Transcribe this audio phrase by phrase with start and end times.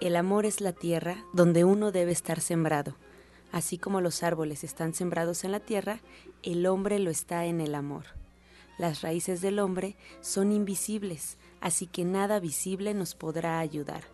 [0.00, 2.94] El amor es la tierra donde uno debe estar sembrado.
[3.52, 6.00] Así como los árboles están sembrados en la tierra,
[6.42, 8.06] el hombre lo está en el amor.
[8.78, 14.04] Las raíces del hombre son invisibles, así que nada visible nos podrá ayudar.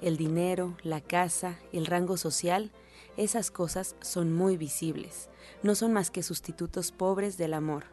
[0.00, 2.70] El dinero, la casa, el rango social,
[3.18, 5.28] esas cosas son muy visibles,
[5.62, 7.84] no son más que sustitutos pobres del amor.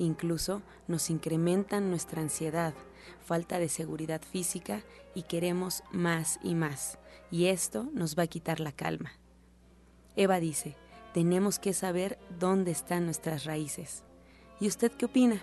[0.00, 2.74] Incluso nos incrementan nuestra ansiedad,
[3.24, 4.82] falta de seguridad física
[5.14, 6.98] y queremos más y más,
[7.30, 9.12] y esto nos va a quitar la calma.
[10.16, 10.76] Eva dice,
[11.14, 14.04] tenemos que saber dónde están nuestras raíces.
[14.60, 15.42] ¿Y usted qué opina?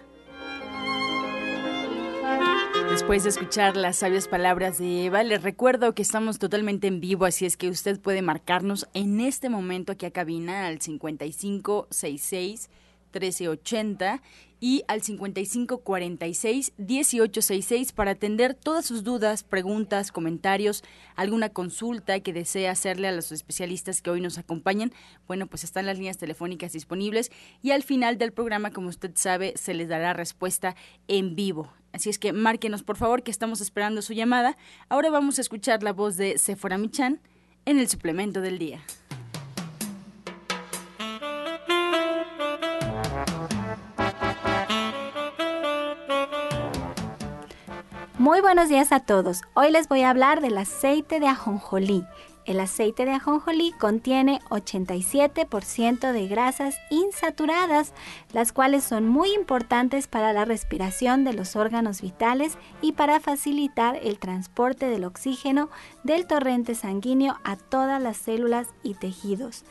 [2.89, 7.25] Después de escuchar las sabias palabras de Eva, les recuerdo que estamos totalmente en vivo,
[7.25, 12.69] así es que usted puede marcarnos en este momento aquí a cabina al 5566
[13.13, 14.21] 1380
[14.59, 20.83] y al 5546-1866 para atender todas sus dudas, preguntas, comentarios,
[21.15, 24.91] alguna consulta que desee hacerle a los especialistas que hoy nos acompañan.
[25.27, 29.53] Bueno, pues están las líneas telefónicas disponibles y al final del programa, como usted sabe,
[29.55, 30.75] se les dará respuesta
[31.07, 31.71] en vivo.
[31.91, 34.57] Así es que márquenos, por favor, que estamos esperando su llamada.
[34.89, 37.21] Ahora vamos a escuchar la voz de Sephora Michan
[37.65, 38.81] en el suplemento del día.
[48.19, 49.43] Muy buenos días a todos.
[49.53, 52.03] Hoy les voy a hablar del aceite de ajonjolí.
[52.43, 57.93] El aceite de ajonjolí contiene 87% de grasas insaturadas,
[58.33, 63.95] las cuales son muy importantes para la respiración de los órganos vitales y para facilitar
[64.03, 65.69] el transporte del oxígeno
[66.03, 69.63] del torrente sanguíneo a todas las células y tejidos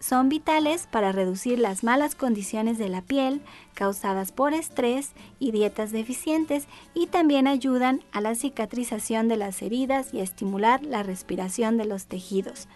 [0.00, 3.40] son vitales para reducir las malas condiciones de la piel
[3.74, 10.12] causadas por estrés y dietas deficientes y también ayudan a la cicatrización de las heridas
[10.12, 12.68] y a estimular la respiración de los tejidos.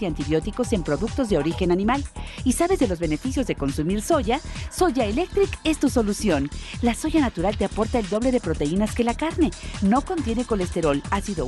[0.00, 2.04] y antibióticos en productos de origen animal
[2.44, 4.40] y sabes de los beneficios de consumir soya,
[4.70, 6.50] Soya Electric es tu solución.
[6.82, 9.50] La soya natural te aporta el doble de proteínas que la carne.
[9.82, 11.46] No contiene colesterol, ácido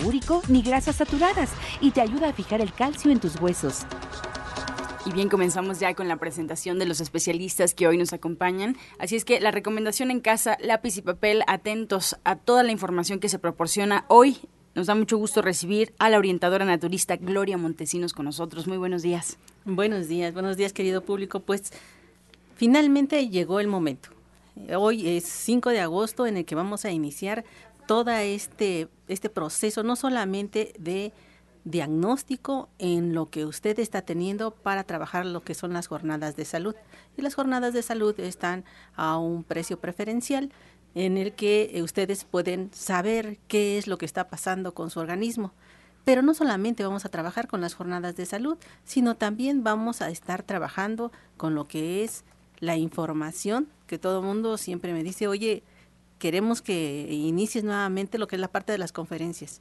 [0.48, 1.50] ni grasas saturadas
[1.80, 3.86] y te ayuda a fijar el calcio en tus huesos.
[5.06, 8.76] Y bien, comenzamos ya con la presentación de los especialistas que hoy nos acompañan.
[8.98, 13.18] Así es que la recomendación en casa, lápiz y papel, atentos a toda la información
[13.18, 14.38] que se proporciona hoy.
[14.74, 18.68] Nos da mucho gusto recibir a la orientadora naturista Gloria Montesinos con nosotros.
[18.68, 19.36] Muy buenos días.
[19.64, 21.40] Buenos días, buenos días querido público.
[21.40, 21.72] Pues
[22.54, 24.10] finalmente llegó el momento.
[24.76, 27.44] Hoy es 5 de agosto en el que vamos a iniciar
[27.88, 31.12] todo este, este proceso, no solamente de
[31.64, 36.44] diagnóstico en lo que usted está teniendo para trabajar lo que son las jornadas de
[36.44, 36.76] salud.
[37.16, 38.64] Y las jornadas de salud están
[38.94, 40.52] a un precio preferencial
[40.94, 45.52] en el que ustedes pueden saber qué es lo que está pasando con su organismo.
[46.04, 50.10] Pero no solamente vamos a trabajar con las jornadas de salud, sino también vamos a
[50.10, 52.24] estar trabajando con lo que es
[52.58, 55.62] la información, que todo mundo siempre me dice, oye,
[56.18, 59.60] queremos que inicies nuevamente lo que es la parte de las conferencias.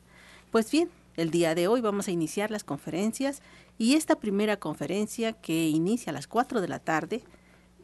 [0.52, 3.42] Pues bien, el día de hoy vamos a iniciar las conferencias
[3.78, 7.24] y esta primera conferencia que inicia a las 4 de la tarde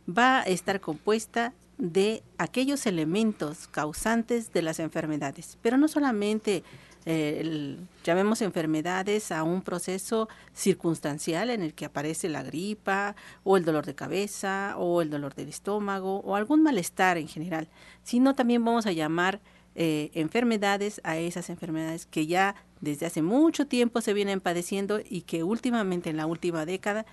[0.08, 6.64] va a estar compuesta de aquellos elementos causantes de las enfermedades, pero no solamente
[7.08, 13.66] eh, llamemos enfermedades a un proceso circunstancial en el que aparece la gripa o el
[13.66, 17.68] dolor de cabeza o el dolor del estómago o algún malestar en general,
[18.04, 19.40] sino también vamos a llamar
[19.76, 25.22] eh, enfermedades a esas enfermedades que ya desde hace mucho tiempo se vienen padeciendo y
[25.22, 27.06] que últimamente en la última década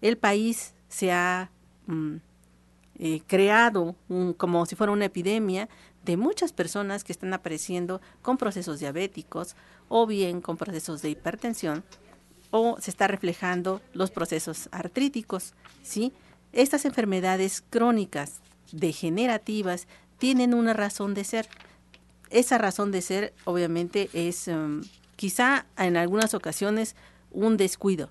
[0.00, 1.50] el país se ha
[1.86, 2.16] mm,
[2.98, 3.94] eh, creado
[4.36, 5.68] como si fuera una epidemia
[6.04, 9.56] de muchas personas que están apareciendo con procesos diabéticos
[9.88, 11.84] o bien con procesos de hipertensión
[12.50, 16.12] o se está reflejando los procesos artríticos, ¿sí?
[16.52, 18.40] Estas enfermedades crónicas
[18.72, 19.88] degenerativas
[20.18, 21.48] tienen una razón de ser.
[22.30, 24.82] Esa razón de ser obviamente es em,
[25.16, 26.96] quizá en algunas ocasiones
[27.30, 28.10] un descuido,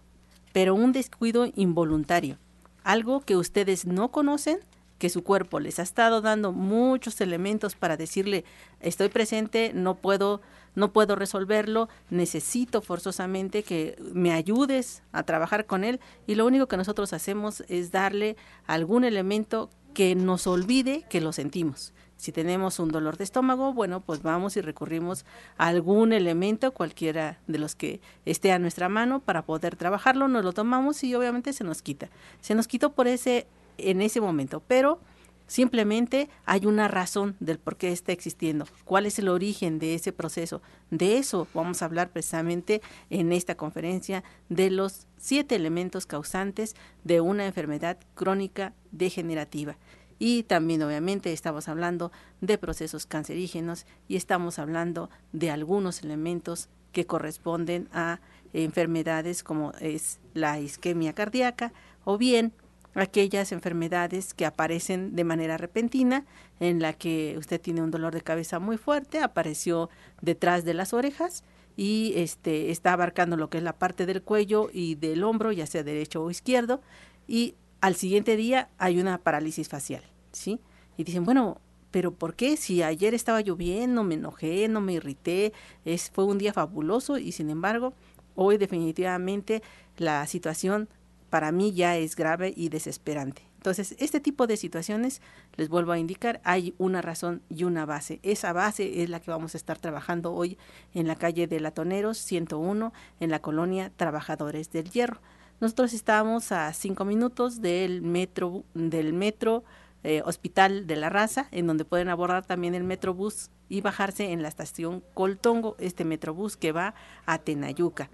[0.53, 2.37] pero un descuido involuntario,
[2.83, 4.59] algo que ustedes no conocen
[4.97, 8.45] que su cuerpo les ha estado dando muchos elementos para decirle
[8.79, 10.41] estoy presente, no puedo
[10.75, 16.67] no puedo resolverlo, necesito forzosamente que me ayudes a trabajar con él y lo único
[16.67, 18.35] que nosotros hacemos es darle
[18.67, 21.93] algún elemento que nos olvide que lo sentimos.
[22.17, 25.25] Si tenemos un dolor de estómago, bueno, pues vamos y recurrimos
[25.57, 30.43] a algún elemento, cualquiera de los que esté a nuestra mano, para poder trabajarlo, nos
[30.43, 32.09] lo tomamos y obviamente se nos quita.
[32.39, 34.99] Se nos quitó por ese en ese momento, pero
[35.47, 40.11] simplemente hay una razón del por qué está existiendo, cuál es el origen de ese
[40.11, 40.61] proceso.
[40.89, 47.21] De eso vamos a hablar precisamente en esta conferencia de los siete elementos causantes de
[47.21, 49.77] una enfermedad crónica degenerativa.
[50.17, 57.05] Y también obviamente estamos hablando de procesos cancerígenos y estamos hablando de algunos elementos que
[57.05, 58.21] corresponden a
[58.53, 61.73] enfermedades como es la isquemia cardíaca
[62.05, 62.53] o bien
[62.95, 66.25] aquellas enfermedades que aparecen de manera repentina,
[66.59, 69.89] en la que usted tiene un dolor de cabeza muy fuerte, apareció
[70.21, 71.43] detrás de las orejas
[71.77, 75.65] y este está abarcando lo que es la parte del cuello y del hombro, ya
[75.65, 76.81] sea derecho o izquierdo,
[77.27, 80.59] y al siguiente día hay una parálisis facial, ¿sí?
[80.97, 81.59] Y dicen, bueno,
[81.91, 82.57] pero ¿por qué?
[82.57, 85.53] Si ayer estaba lloviendo, me enojé, no me irrité,
[85.83, 87.93] es, fue un día fabuloso y sin embargo,
[88.35, 89.61] hoy definitivamente
[89.97, 90.89] la situación
[91.35, 93.41] para mí ya es grave y desesperante.
[93.57, 95.21] Entonces, este tipo de situaciones,
[95.57, 98.21] les vuelvo a indicar, hay una razón y una base.
[98.23, 100.57] Esa base es la que vamos a estar trabajando hoy
[100.93, 105.19] en la calle de Latoneros 101, en la colonia Trabajadores del Hierro.
[105.59, 109.65] Nosotros estamos a cinco minutos del metro, del metro
[110.05, 114.41] eh, Hospital de la Raza, en donde pueden abordar también el metrobús y bajarse en
[114.41, 118.09] la estación Coltongo, este metrobús que va a Tenayuca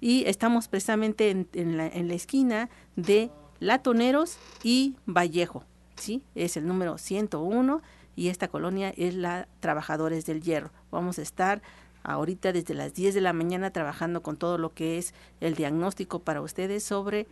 [0.00, 5.64] y estamos precisamente en, la, la esquina de Latoneros y Vallejo,
[5.96, 6.22] ¿sí?
[6.34, 7.82] Es el número 101
[8.16, 10.70] y esta colonia es la Trabajadores del Hierro.
[10.90, 11.62] Vamos a estar
[12.02, 16.20] ahorita desde las 10 de la mañana trabajando con todo lo que es el diagnóstico
[16.20, 17.26] para ustedes sobre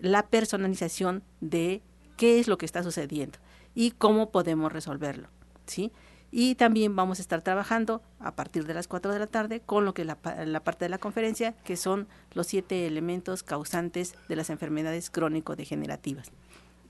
[0.00, 1.82] la personalización de
[2.16, 3.38] qué es lo que está sucediendo
[3.74, 5.28] y cómo podemos resolverlo,
[5.66, 5.92] ¿sí?
[6.36, 9.84] Y también vamos a estar trabajando a partir de las 4 de la tarde con
[9.84, 14.34] lo que la, la parte de la conferencia, que son los siete elementos causantes de
[14.34, 16.32] las enfermedades crónico-degenerativas.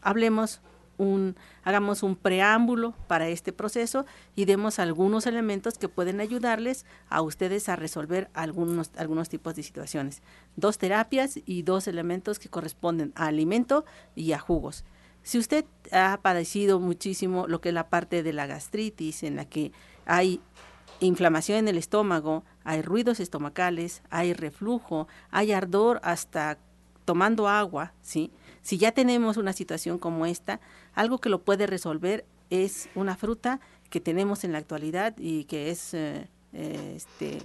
[0.01, 0.63] Hablemos
[0.97, 7.21] un, hagamos un preámbulo para este proceso y demos algunos elementos que pueden ayudarles a
[7.21, 10.23] ustedes a resolver algunos, algunos tipos de situaciones.
[10.57, 13.85] Dos terapias y dos elementos que corresponden a alimento
[14.15, 14.85] y a jugos.
[15.25, 19.47] Si usted ha padecido muchísimo lo que es la parte de la gastritis, en la
[19.47, 19.73] que
[20.05, 20.41] hay
[21.01, 26.59] inflamación en el estómago, hay ruidos estomacales, hay reflujo, hay ardor hasta
[27.07, 28.33] tomando agua, ¿sí?
[28.61, 30.61] Si ya tenemos una situación como esta,
[30.93, 35.71] algo que lo puede resolver es una fruta que tenemos en la actualidad y que
[35.71, 37.39] es eh, este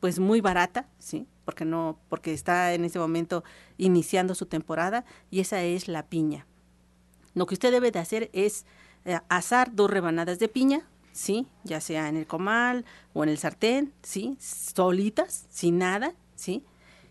[0.00, 1.26] pues muy barata, ¿sí?
[1.44, 3.44] Porque no porque está en ese momento
[3.76, 6.46] iniciando su temporada y esa es la piña.
[7.34, 8.64] Lo que usted debe de hacer es
[9.04, 11.46] eh, asar dos rebanadas de piña, ¿sí?
[11.64, 14.36] Ya sea en el comal o en el sartén, ¿sí?
[14.40, 16.64] Solitas, sin nada, ¿sí?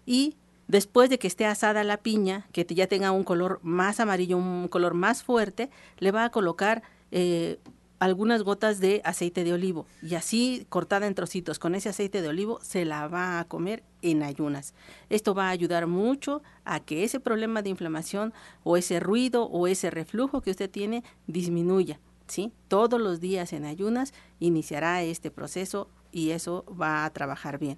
[0.05, 0.35] Y
[0.67, 4.67] después de que esté asada la piña, que ya tenga un color más amarillo, un
[4.67, 7.59] color más fuerte, le va a colocar eh,
[7.99, 12.29] algunas gotas de aceite de olivo y así cortada en trocitos con ese aceite de
[12.29, 14.73] olivo se la va a comer en ayunas.
[15.09, 19.67] Esto va a ayudar mucho a que ese problema de inflamación o ese ruido o
[19.67, 21.99] ese reflujo que usted tiene disminuya.
[22.27, 22.53] ¿sí?
[22.69, 27.77] Todos los días en ayunas iniciará este proceso y eso va a trabajar bien.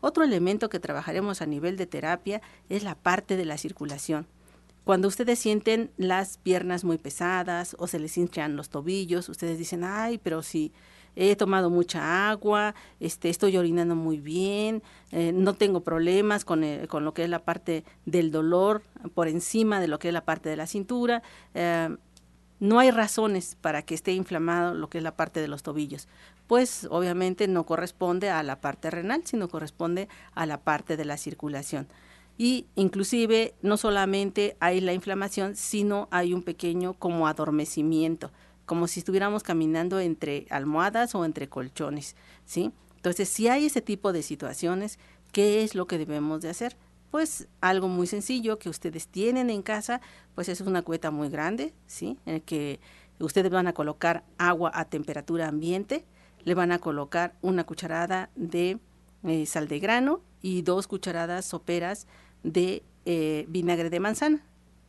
[0.00, 4.26] Otro elemento que trabajaremos a nivel de terapia es la parte de la circulación.
[4.88, 9.84] Cuando ustedes sienten las piernas muy pesadas o se les hinchan los tobillos, ustedes dicen,
[9.84, 10.72] ay, pero si
[11.14, 17.04] he tomado mucha agua, este, estoy orinando muy bien, eh, no tengo problemas con, con,
[17.04, 18.80] lo que es la parte del dolor
[19.12, 21.22] por encima de lo que es la parte de la cintura.
[21.52, 21.94] Eh,
[22.58, 26.08] no hay razones para que esté inflamado lo que es la parte de los tobillos,
[26.46, 31.18] pues obviamente no corresponde a la parte renal, sino corresponde a la parte de la
[31.18, 31.88] circulación
[32.38, 38.30] y inclusive no solamente hay la inflamación, sino hay un pequeño como adormecimiento,
[38.64, 42.14] como si estuviéramos caminando entre almohadas o entre colchones,
[42.46, 42.72] ¿sí?
[42.94, 45.00] Entonces, si hay ese tipo de situaciones,
[45.32, 46.76] ¿qué es lo que debemos de hacer?
[47.10, 50.00] Pues algo muy sencillo que ustedes tienen en casa,
[50.34, 52.18] pues es una cubeta muy grande, ¿sí?
[52.24, 52.78] En el que
[53.18, 56.04] ustedes van a colocar agua a temperatura ambiente,
[56.44, 58.78] le van a colocar una cucharada de
[59.24, 62.06] eh, sal de grano y dos cucharadas soperas
[62.42, 64.44] de eh, vinagre de manzana.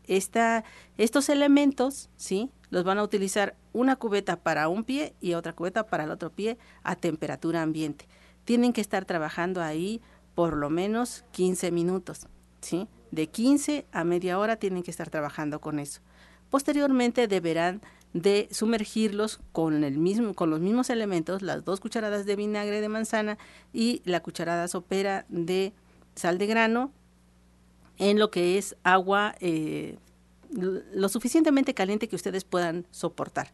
[0.08, 2.50] Estos elementos, ¿sí?
[2.72, 6.32] Los van a utilizar una cubeta para un pie y otra cubeta para el otro
[6.32, 8.08] pie a temperatura ambiente.
[8.46, 10.02] Tienen que estar trabajando ahí
[10.34, 12.28] por lo menos 15 minutos,
[12.62, 12.88] ¿sí?
[13.12, 16.02] De 15 a media hora tienen que estar trabajando con eso.
[16.50, 17.82] Posteriormente deberán
[18.14, 22.90] de sumergirlos con, el mismo, con los mismos elementos, las dos cucharadas de vinagre de
[22.90, 23.38] manzana
[23.74, 25.74] y la cucharada sopera de
[26.16, 26.92] sal de grano
[28.00, 29.98] en lo que es agua eh,
[30.52, 33.52] lo suficientemente caliente que ustedes puedan soportar.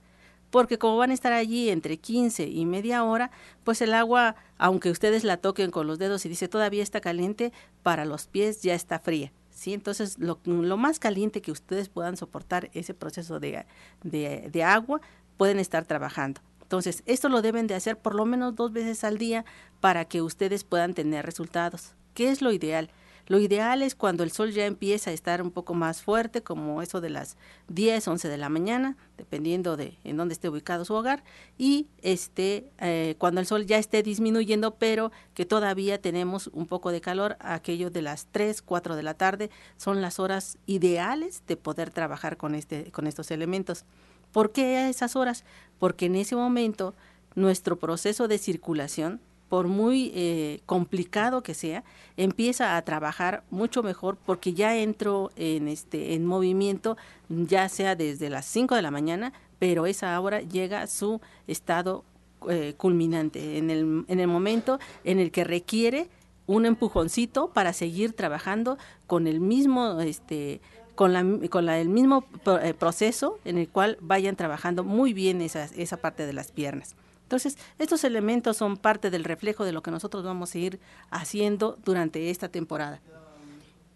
[0.50, 3.32] Porque como van a estar allí entre 15 y media hora,
[3.64, 7.52] pues el agua, aunque ustedes la toquen con los dedos y dice todavía está caliente,
[7.84, 9.34] para los pies ya está fría.
[9.50, 9.74] ¿sí?
[9.74, 10.38] Entonces, lo,
[10.78, 13.66] más caliente que ustedes puedan soportar ese proceso de,
[14.04, 15.02] de, de agua,
[15.36, 16.40] pueden estar trabajando.
[16.62, 19.44] Entonces, esto lo deben de hacer por lo menos dos veces al día
[19.82, 21.96] para que ustedes puedan tener resultados.
[22.14, 22.90] ¿Qué es lo ideal?
[23.28, 26.82] Lo ideal es cuando el sol ya empieza a estar un poco más fuerte, como
[26.82, 27.38] eso de las
[27.70, 31.24] 10, 11 de la mañana, dependiendo de en dónde esté ubicado su hogar,
[31.58, 36.92] y este, eh, cuando el sol ya esté disminuyendo, pero que todavía tenemos un poco
[36.92, 41.58] de calor, aquello de las 3, 4 de la tarde, son las horas ideales de
[41.58, 43.86] poder trabajar con, este, con estos elementos.
[44.32, 45.46] ¿Por qué esas horas?
[45.80, 46.94] Porque en ese momento
[47.34, 51.84] nuestro proceso de circulación por muy eh, complicado que sea,
[52.18, 56.98] empieza a trabajar mucho mejor porque ya entro en este en movimiento,
[57.30, 62.04] ya sea desde las 5 de la mañana, pero esa hora llega a su estado
[62.50, 66.10] eh, culminante, en el, en el momento en el que requiere
[66.48, 70.62] un empujoncito para seguir trabajando con el mismo este
[70.96, 72.26] con, la, con la, el mismo
[72.62, 76.96] eh, proceso en el cual vayan trabajando muy bien esa, esa parte de las piernas.
[77.26, 80.80] Entonces, estos elementos son parte del reflejo de lo que nosotros vamos a ir
[81.10, 83.02] haciendo durante esta temporada.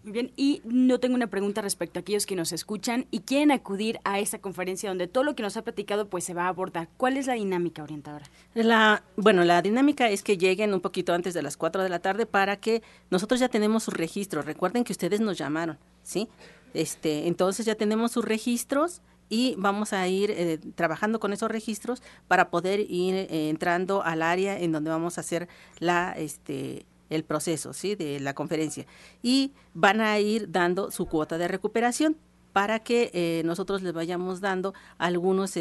[0.04, 3.52] Muy bien, y no tengo una pregunta respecto a aquellos que nos escuchan y quieren
[3.52, 6.48] acudir a esta conferencia donde todo lo que nos ha platicado pues se va a
[6.48, 6.88] abordar.
[6.98, 8.26] ¿Cuál es la dinámica orientadora?
[8.56, 12.00] La, bueno, la dinámica es que lleguen un poquito antes de las 4 de la
[12.00, 12.82] tarde para que
[13.12, 14.46] nosotros ya tenemos sus registros.
[14.46, 16.30] Recuerden que ustedes nos llamaron, ¿sí?
[16.74, 22.02] Este, entonces ya tenemos sus registros y vamos a ir eh, trabajando con esos registros
[22.28, 25.48] para poder ir eh, entrando al área en donde vamos a hacer
[25.80, 27.96] la este el proceso ¿sí?
[27.96, 28.86] de la conferencia
[29.24, 32.18] y van a ir dando su cuota de recuperación
[32.54, 35.54] para que eh, nosotros les vayamos dando algunos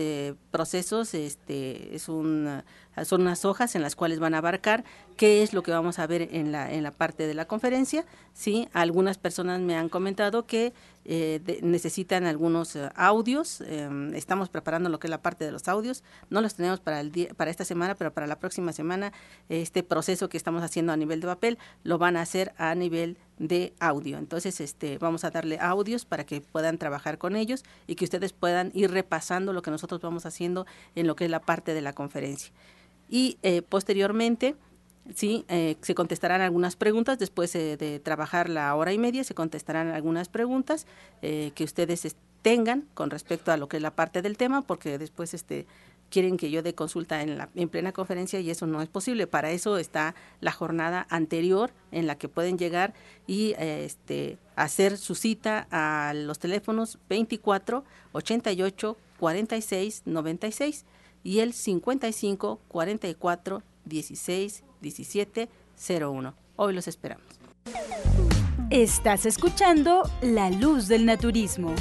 [0.51, 2.63] procesos este es un
[3.05, 4.85] son unas hojas en las cuales van a abarcar
[5.17, 8.05] qué es lo que vamos a ver en la en la parte de la conferencia
[8.33, 10.73] sí algunas personas me han comentado que
[11.11, 13.63] eh, necesitan algunos eh, audios.
[13.63, 16.05] Em, estamos preparando lo que es la parte de los audios.
[16.29, 19.15] No los tenemos para, el día, para esta semana, pero para la próxima semana
[19.49, 23.15] este proceso que estamos haciendo a nivel de papel lo van a hacer a nivel
[23.15, 23.28] de
[23.81, 24.19] audio.
[24.19, 28.33] Entonces, este, vamos a darle audios para que puedan trabajar con ellos y que ustedes
[28.33, 31.83] puedan ir repasando lo que nosotros vamos haciendo en lo que es la parte de
[31.83, 32.53] la conferencia.
[33.09, 34.55] Y eh, posteriormente,
[35.15, 39.35] Sí, eh, se contestarán algunas preguntas después eh, de trabajar la hora y media, se
[39.35, 40.87] contestarán algunas preguntas
[41.23, 44.99] eh, que ustedes tengan con respecto a lo que es la parte del tema, porque
[44.99, 45.67] después este
[46.11, 49.27] quieren que yo dé consulta en, la, en plena conferencia y eso no es posible.
[49.27, 52.95] Para eso está la jornada anterior en la que pueden llegar
[53.27, 60.85] y este, hacer su cita a los teléfonos 24 88 46 96
[61.25, 65.49] y el 55 44 16 17
[66.01, 66.35] 01.
[66.57, 67.25] Hoy los esperamos.
[68.71, 71.75] Estás escuchando La Luz del Naturismo.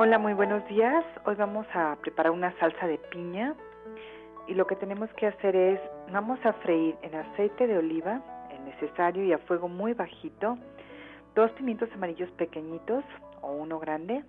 [0.00, 1.04] Hola, muy buenos días.
[1.24, 3.56] Hoy vamos a preparar una salsa de piña
[4.46, 5.80] y lo que tenemos que hacer es,
[6.12, 10.56] vamos a freír en aceite de oliva, el necesario y a fuego muy bajito,
[11.34, 13.02] dos pimientos amarillos pequeñitos
[13.40, 14.22] o uno grande,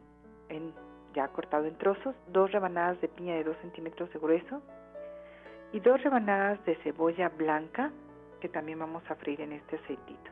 [1.14, 4.64] ya cortado en trozos, dos rebanadas de piña de dos centímetros de grueso
[5.72, 7.92] y dos rebanadas de cebolla blanca
[8.42, 10.32] que también vamos a freír en este aceitito.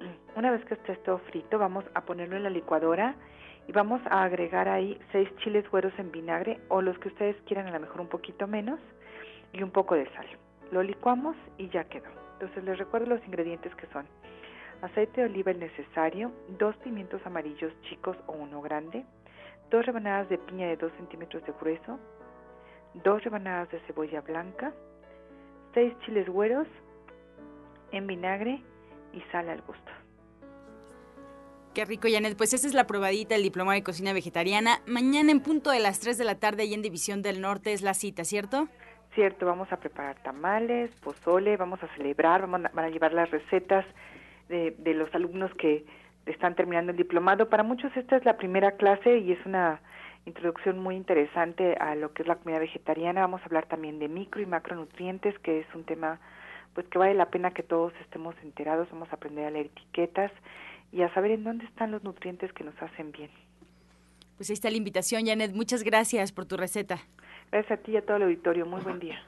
[0.36, 3.14] Una vez que esté todo frito, vamos a ponerlo en la licuadora
[3.68, 7.66] y vamos a agregar ahí seis chiles güeros en vinagre o los que ustedes quieran,
[7.66, 8.80] a lo mejor un poquito menos,
[9.52, 10.26] y un poco de sal.
[10.70, 12.08] Lo licuamos y ya quedó.
[12.34, 14.06] Entonces les recuerdo los ingredientes que son
[14.80, 19.04] aceite de oliva el necesario, dos pimientos amarillos chicos o uno grande,
[19.70, 22.00] dos rebanadas de piña de 2 centímetros de grueso,
[22.94, 24.72] dos rebanadas de cebolla blanca,
[25.72, 26.66] seis chiles güeros
[27.92, 28.60] en vinagre
[29.12, 29.92] y sal al gusto.
[31.74, 32.36] Qué rico, Janet.
[32.36, 34.80] Pues esa es la probadita del diploma de cocina vegetariana.
[34.86, 37.80] Mañana en punto de las 3 de la tarde, ahí en División del Norte, es
[37.80, 38.68] la cita, ¿cierto?
[39.14, 43.30] Cierto, vamos a preparar tamales, pozole, vamos a celebrar, vamos a, van a llevar las
[43.30, 43.86] recetas
[44.50, 45.86] de, de los alumnos que
[46.26, 47.48] están terminando el diplomado.
[47.48, 49.80] Para muchos esta es la primera clase y es una
[50.26, 53.22] introducción muy interesante a lo que es la comida vegetariana.
[53.22, 56.20] Vamos a hablar también de micro y macronutrientes, que es un tema
[56.74, 58.88] pues que vale la pena que todos estemos enterados.
[58.90, 60.32] Vamos a aprender a leer etiquetas
[60.92, 63.30] y a saber en dónde están los nutrientes que nos hacen bien.
[64.36, 65.52] Pues ahí está la invitación, Janet.
[65.54, 67.00] Muchas gracias por tu receta.
[67.50, 68.66] Gracias a ti y a todo el auditorio.
[68.66, 69.22] Muy buen día.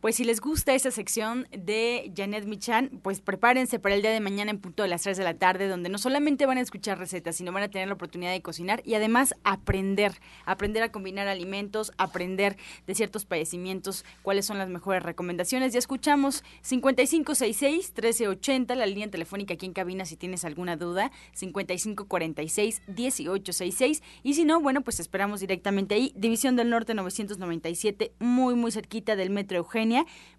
[0.00, 4.20] Pues si les gusta esta sección de Janet Michan, pues prepárense para el día de
[4.20, 7.00] mañana en punto de las 3 de la tarde, donde no solamente van a escuchar
[7.00, 10.12] recetas, sino van a tener la oportunidad de cocinar y además aprender,
[10.46, 12.56] aprender a combinar alimentos, aprender
[12.86, 15.72] de ciertos padecimientos, cuáles son las mejores recomendaciones.
[15.72, 24.34] Ya escuchamos 5566-1380, la línea telefónica aquí en cabina si tienes alguna duda, 5546-1866, y
[24.34, 29.30] si no, bueno, pues esperamos directamente ahí, División del Norte 997, muy, muy cerquita del
[29.30, 29.87] Metro Eugenio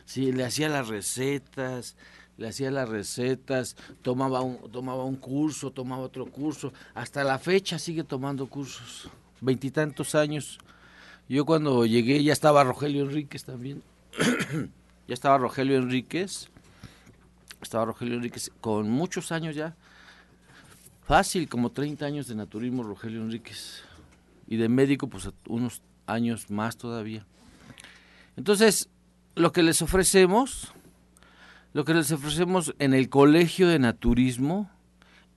[0.06, 1.98] Sí, le hacía las recetas,
[2.38, 7.78] le hacía las recetas, tomaba un, tomaba un curso, tomaba otro curso, hasta la fecha
[7.78, 9.10] sigue tomando cursos,
[9.42, 10.60] veintitantos años.
[11.28, 13.84] Yo cuando llegué ya estaba Rogelio Enríquez también,
[15.10, 16.50] ya estaba Rogelio Enríquez,
[17.62, 19.76] estaba Rogelio Enríquez con muchos años ya,
[21.06, 23.84] fácil, como 30 años de naturismo Rogelio Enríquez,
[24.48, 27.26] y de médico pues unos años más todavía.
[28.36, 28.90] Entonces,
[29.36, 30.74] lo que les ofrecemos
[31.74, 34.70] lo que les ofrecemos en el Colegio de Naturismo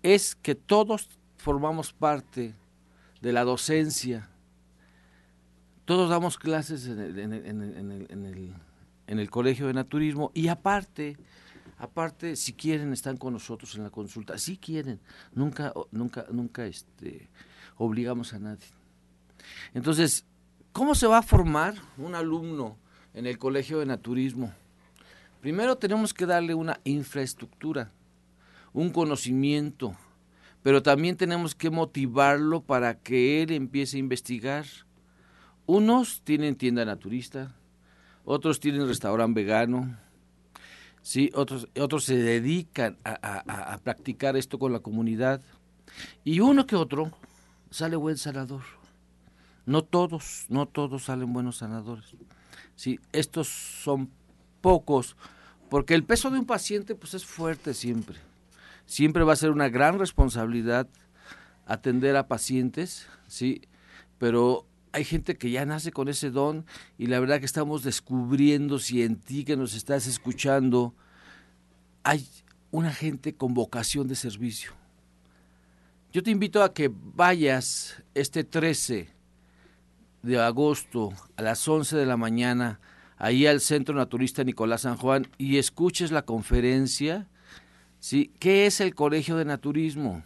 [0.03, 2.55] es que todos formamos parte
[3.23, 4.29] de la docencia.
[5.87, 7.01] Todos damos clases en
[9.07, 11.17] el, Colegio de Naturismo y aparte,
[11.79, 14.39] aparte, si quieren, están con nosotros en la consulta.
[14.39, 15.01] Si quieren,
[15.33, 17.29] nunca, nunca, nunca este,
[17.77, 18.67] obligamos a nadie.
[19.75, 20.25] Entonces,
[20.73, 22.79] ¿cómo se va a formar un alumno
[23.15, 24.53] en el Colegio de Naturismo?
[25.41, 27.93] Primero tenemos que darle una infraestructura,
[28.73, 29.97] un conocimiento,
[30.63, 34.65] pero también tenemos que motivarlo para que él empiece a investigar.
[35.67, 37.55] Unos tienen tienda naturista,
[38.25, 39.97] otros tienen restaurante vegano,
[41.07, 43.13] sí, otros, otros se dedican a,
[43.75, 45.41] a practicar esto con la comunidad.
[46.25, 47.13] Y uno que otro
[47.71, 48.63] sale buen sanador.
[49.67, 52.17] No todos, no todos salen buenos sanadores.
[52.75, 54.11] Sí, estos son
[54.61, 55.17] pocos
[55.69, 58.17] porque el peso de un paciente pues es fuerte siempre.
[58.85, 60.89] Siempre va a ser una gran responsabilidad
[61.67, 63.63] atender a pacientes, ¿sí?
[64.19, 64.67] Pero
[64.97, 66.65] hay gente que ya nace con ese don
[66.97, 70.95] y la verdad que estamos descubriendo si en ti que nos estás escuchando
[72.03, 72.27] hay
[72.71, 74.73] una gente con vocación de servicio.
[76.15, 79.11] Yo te invito a que vayas este 13
[80.23, 82.81] de agosto a las 11 de la mañana
[83.19, 87.29] ahí al Centro Naturista Nicolás San Juan y escuches la conferencia,
[88.01, 88.33] ¿sí?
[88.39, 90.25] ¿Qué es el Colegio de Naturismo?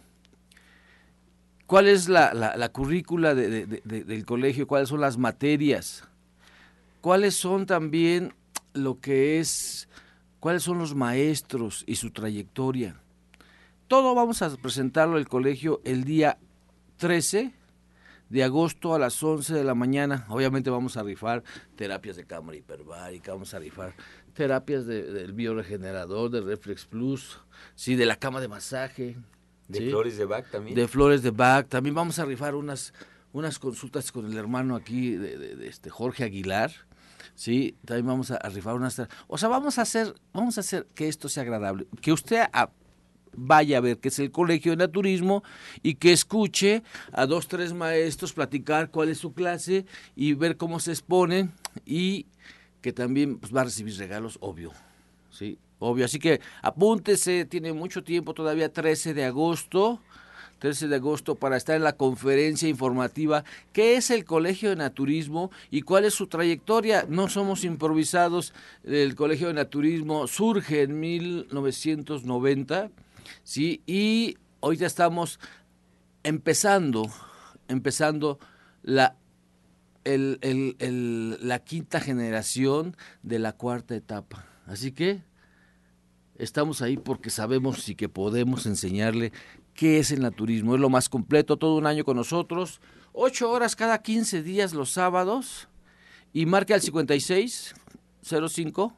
[1.71, 4.67] ¿Cuál es la, la, currícula del colegio?
[4.67, 6.03] ¿Cuáles son las materias?
[6.99, 8.33] ¿Cuáles son también
[8.73, 9.87] lo que es,
[10.41, 12.99] cuáles son los maestros y su trayectoria?
[13.87, 16.37] Todo vamos a presentarlo el colegio el día
[16.97, 17.53] 13
[18.27, 20.25] de agosto a las 11 de la mañana.
[20.27, 21.41] Obviamente vamos a rifar
[21.77, 23.93] terapias de cámara hiperbárica, vamos a rifar
[24.33, 27.39] terapias del bioregenerador, de Reflex Plus,
[27.75, 29.15] sí, de la cama de masaje,
[29.71, 30.75] De flores de Bach también.
[30.75, 31.67] De flores de Bach.
[31.67, 32.93] También vamos a rifar unas,
[33.33, 36.71] unas consultas con el hermano aquí de, de este Jorge Aguilar.
[37.35, 39.01] Sí, también vamos a, rifar unas.
[39.27, 41.87] O sea, vamos a hacer, vamos a hacer que esto sea agradable.
[42.01, 42.43] Que usted
[43.33, 45.43] vaya a ver qué es el colegio de naturismo
[45.81, 50.79] y que escuche a dos, tres maestros platicar cuál es su clase y ver cómo
[50.79, 51.51] se exponen
[51.85, 52.27] y
[52.81, 54.71] que también pues, va a recibir regalos, obvio.
[55.31, 56.05] Sí, obvio.
[56.05, 59.99] Así que apúntese, tiene mucho tiempo, todavía 13 de agosto.
[60.59, 65.49] 13 de agosto para estar en la conferencia informativa qué es el Colegio de Naturismo
[65.71, 67.03] y cuál es su trayectoria.
[67.09, 72.91] No somos improvisados, el Colegio de Naturismo surge en 1990,
[73.43, 73.81] ¿sí?
[73.87, 75.39] Y hoy ya estamos
[76.23, 77.09] empezando,
[77.67, 78.37] empezando
[78.83, 79.15] la
[80.03, 84.45] la quinta generación de la cuarta etapa.
[84.65, 85.21] Así que
[86.41, 89.31] estamos ahí porque sabemos y que podemos enseñarle
[89.73, 90.75] qué es el naturismo.
[90.75, 92.81] Es lo más completo, todo un año con nosotros.
[93.13, 95.69] Ocho horas cada 15 días los sábados.
[96.33, 98.93] Y marque al 5605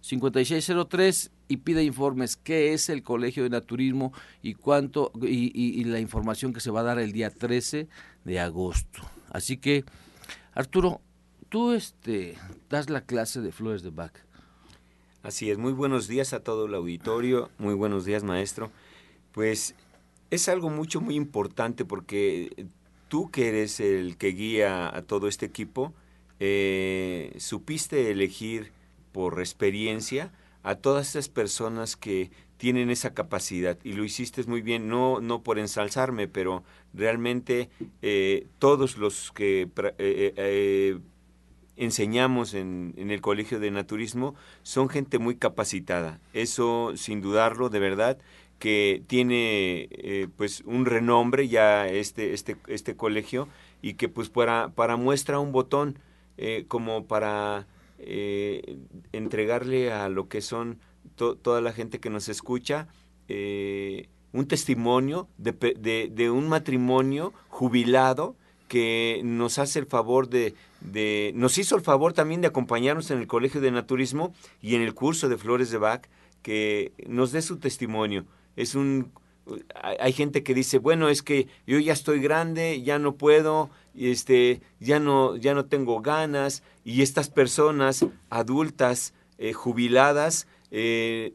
[0.00, 6.00] 5603 y pide informes qué es el Colegio de Naturismo y cuánto y, y, la
[6.00, 7.86] información que se va a dar el día 13
[8.24, 9.02] de agosto.
[9.30, 9.84] Así que,
[10.54, 11.00] Arturo,
[11.48, 12.36] tú este,
[12.68, 14.12] das la clase de flores de Bach.
[15.22, 18.72] Así es, muy buenos días a todo el auditorio, muy buenos días maestro.
[19.30, 19.76] Pues
[20.30, 22.66] es algo mucho, muy importante porque
[23.06, 25.94] tú que eres el que guía a todo este equipo,
[26.40, 28.72] eh, supiste elegir
[29.12, 30.32] por experiencia
[30.64, 35.44] a todas esas personas que tienen esa capacidad y lo hiciste muy bien, no, no
[35.44, 37.70] por ensalzarme, pero realmente
[38.02, 40.98] eh, todos los que eh,
[41.76, 47.78] enseñamos en, en, el Colegio de Naturismo son gente muy capacitada, eso sin dudarlo, de
[47.78, 48.18] verdad,
[48.62, 53.48] que tiene eh, pues un renombre ya este, este, este colegio
[53.82, 55.98] y que pues para, para muestra un botón
[56.36, 57.66] eh, como para
[57.98, 58.78] eh,
[59.10, 60.78] entregarle a lo que son
[61.16, 62.86] toda la gente que nos escucha
[63.28, 68.36] un testimonio de, de, de, un matrimonio jubilado
[68.72, 73.18] que nos hace el favor de, de, nos hizo el favor también de acompañarnos en
[73.18, 74.32] el Colegio de Naturismo
[74.62, 76.06] y en el curso de Flores de Bach,
[76.40, 78.24] que nos dé su testimonio
[78.56, 79.12] es un
[79.74, 84.62] hay gente que dice, bueno, es que yo ya estoy grande, ya no puedo, este,
[84.80, 91.34] ya no, ya no tengo ganas, y estas personas adultas, eh, jubiladas, eh,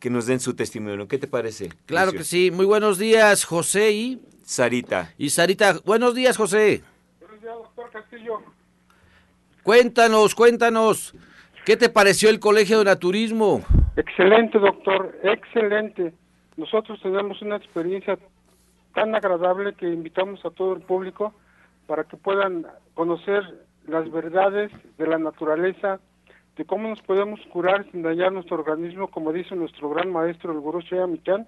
[0.00, 1.08] que nos den su testimonio.
[1.08, 1.70] ¿Qué te parece?
[1.86, 2.50] Claro que sí.
[2.50, 5.12] Muy buenos días, José y Sarita.
[5.18, 6.82] Y Sarita, buenos días, José.
[7.20, 8.42] Buenos días, doctor Castillo.
[9.62, 11.14] Cuéntanos, cuéntanos,
[11.64, 13.62] ¿qué te pareció el Colegio de Naturismo?
[13.96, 16.12] Excelente, doctor, excelente
[16.56, 18.16] nosotros tenemos una experiencia
[18.94, 21.34] tan agradable que invitamos a todo el público
[21.86, 23.42] para que puedan conocer
[23.88, 25.98] las verdades de la naturaleza,
[26.56, 30.60] de cómo nos podemos curar sin dañar nuestro organismo, como dice nuestro gran maestro, el
[30.60, 31.46] Gurú Shea Michan,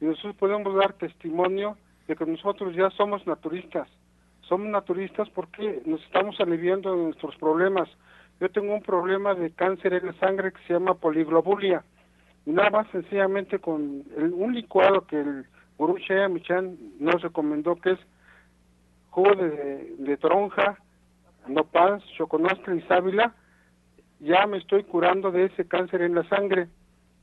[0.00, 3.88] y nosotros podemos dar testimonio de que nosotros ya somos naturistas.
[4.42, 7.88] Somos naturistas porque nos estamos aliviando de nuestros problemas.
[8.40, 11.84] Yo tengo un problema de cáncer en la sangre que se llama poliglobulia
[12.46, 17.92] nada más sencillamente con el, un licuado que el Guru Shea Michan nos recomendó que
[17.92, 17.98] es
[19.10, 20.78] jugo de, de tronja,
[21.48, 23.34] nopal, choconostle y sábila,
[24.20, 26.68] ya me estoy curando de ese cáncer en la sangre.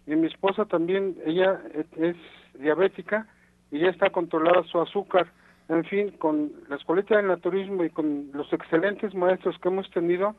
[0.05, 1.61] Y mi esposa también, ella
[1.97, 2.15] es
[2.59, 3.27] diabética
[3.73, 5.27] y ya está controlada su azúcar.
[5.67, 10.35] En fin, con la escuelita del naturismo y con los excelentes maestros que hemos tenido,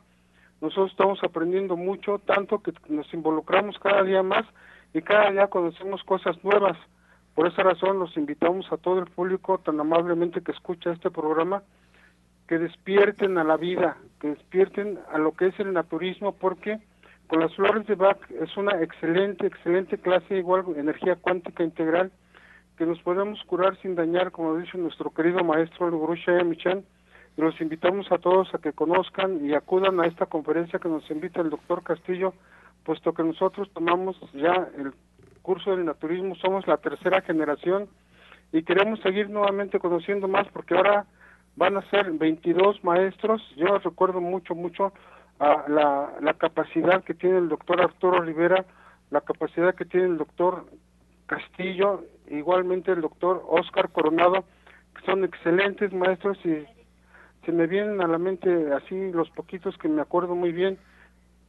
[0.61, 4.45] nosotros estamos aprendiendo mucho, tanto que nos involucramos cada día más
[4.93, 6.77] y cada día conocemos cosas nuevas.
[7.33, 11.61] Por esa razón los invitamos a todo el público tan amablemente que escucha este programa
[12.47, 16.79] que despierten a la vida, que despierten a lo que es el naturismo, porque
[17.27, 22.13] con las flores de Bach es una excelente, excelente clase, igual energía cuántica integral,
[22.77, 26.83] que nos podemos curar sin dañar, como dice nuestro querido maestro, el Shaya Michan,
[27.37, 31.09] y los invitamos a todos a que conozcan y acudan a esta conferencia que nos
[31.09, 32.33] invita el doctor Castillo
[32.85, 34.93] puesto que nosotros tomamos ya el
[35.41, 37.89] curso del naturismo, somos la tercera generación
[38.53, 41.05] y queremos seguir nuevamente conociendo más porque ahora
[41.55, 43.41] van a ser 22 maestros.
[43.57, 44.93] Yo recuerdo mucho, mucho
[45.39, 48.65] a la, la capacidad que tiene el doctor Arturo Rivera,
[49.09, 50.65] la capacidad que tiene el doctor
[51.25, 54.43] Castillo, igualmente el doctor Oscar Coronado,
[54.95, 56.65] que son excelentes maestros y
[57.45, 60.77] se me vienen a la mente así los poquitos que me acuerdo muy bien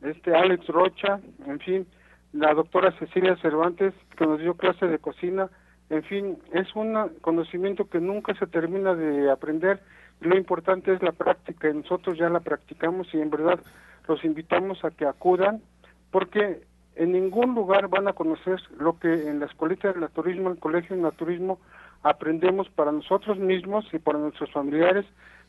[0.03, 1.87] este Alex Rocha, en fin,
[2.33, 5.49] la doctora Cecilia Cervantes, que nos dio clase de cocina,
[5.89, 9.81] En fin, es un conocimiento que nunca se termina de aprender.
[10.21, 11.73] Lo importante es la práctica.
[11.73, 13.61] Nosotros ya la practicamos y en verdad
[14.09, 15.63] los invitamos a que acudan
[16.11, 16.63] porque
[16.97, 20.97] en ningún lugar van a conocer lo que en la escuelita de naturismo, el colegio
[20.97, 21.61] de naturismo,
[22.03, 25.05] aprendemos para nosotros mismos y para nuestros familiares.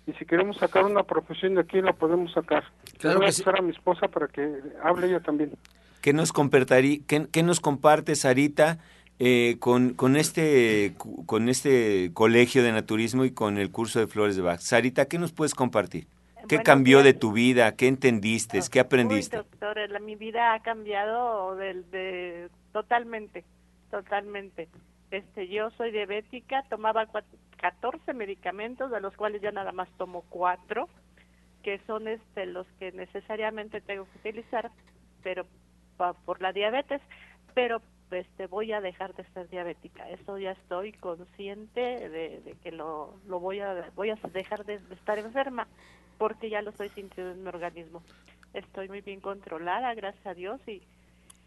[0.05, 2.63] Y si queremos sacar una profesión de aquí, la podemos sacar.
[2.97, 5.51] Claro Voy a pasar a mi esposa para que hable ella también.
[6.01, 8.79] ¿Qué nos, qué, qué nos comparte Sarita
[9.19, 14.35] eh, con, con, este, con este colegio de naturismo y con el curso de flores
[14.35, 14.59] de Bach?
[14.59, 16.07] Sarita, ¿qué nos puedes compartir?
[16.47, 17.75] ¿Qué cambió de tu vida?
[17.75, 18.59] ¿Qué entendiste?
[18.71, 19.37] ¿Qué aprendiste?
[19.37, 23.43] Uy, doctor, la- mi vida ha cambiado del, de, totalmente,
[23.91, 24.67] totalmente.
[25.11, 27.23] Este, yo soy diabética, tomaba cua-
[27.57, 30.89] 14 medicamentos, de los cuales ya nada más tomo cuatro,
[31.63, 34.71] que son este los que necesariamente tengo que utilizar,
[35.23, 35.45] pero
[35.97, 37.01] pa- por la diabetes,
[37.53, 37.81] pero
[38.11, 40.09] este voy a dejar de ser diabética.
[40.09, 41.79] Eso ya estoy consciente
[42.09, 45.67] de, de que lo, lo voy a voy a dejar de, de estar enferma
[46.17, 48.01] porque ya lo estoy sintiendo en mi organismo.
[48.53, 50.81] Estoy muy bien controlada, gracias a Dios y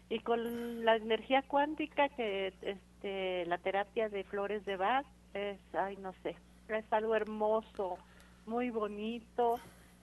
[0.09, 5.95] y con la energía cuántica que este la terapia de flores de Bach es ay
[5.97, 6.35] no sé,
[6.67, 7.97] es algo hermoso,
[8.45, 9.57] muy bonito,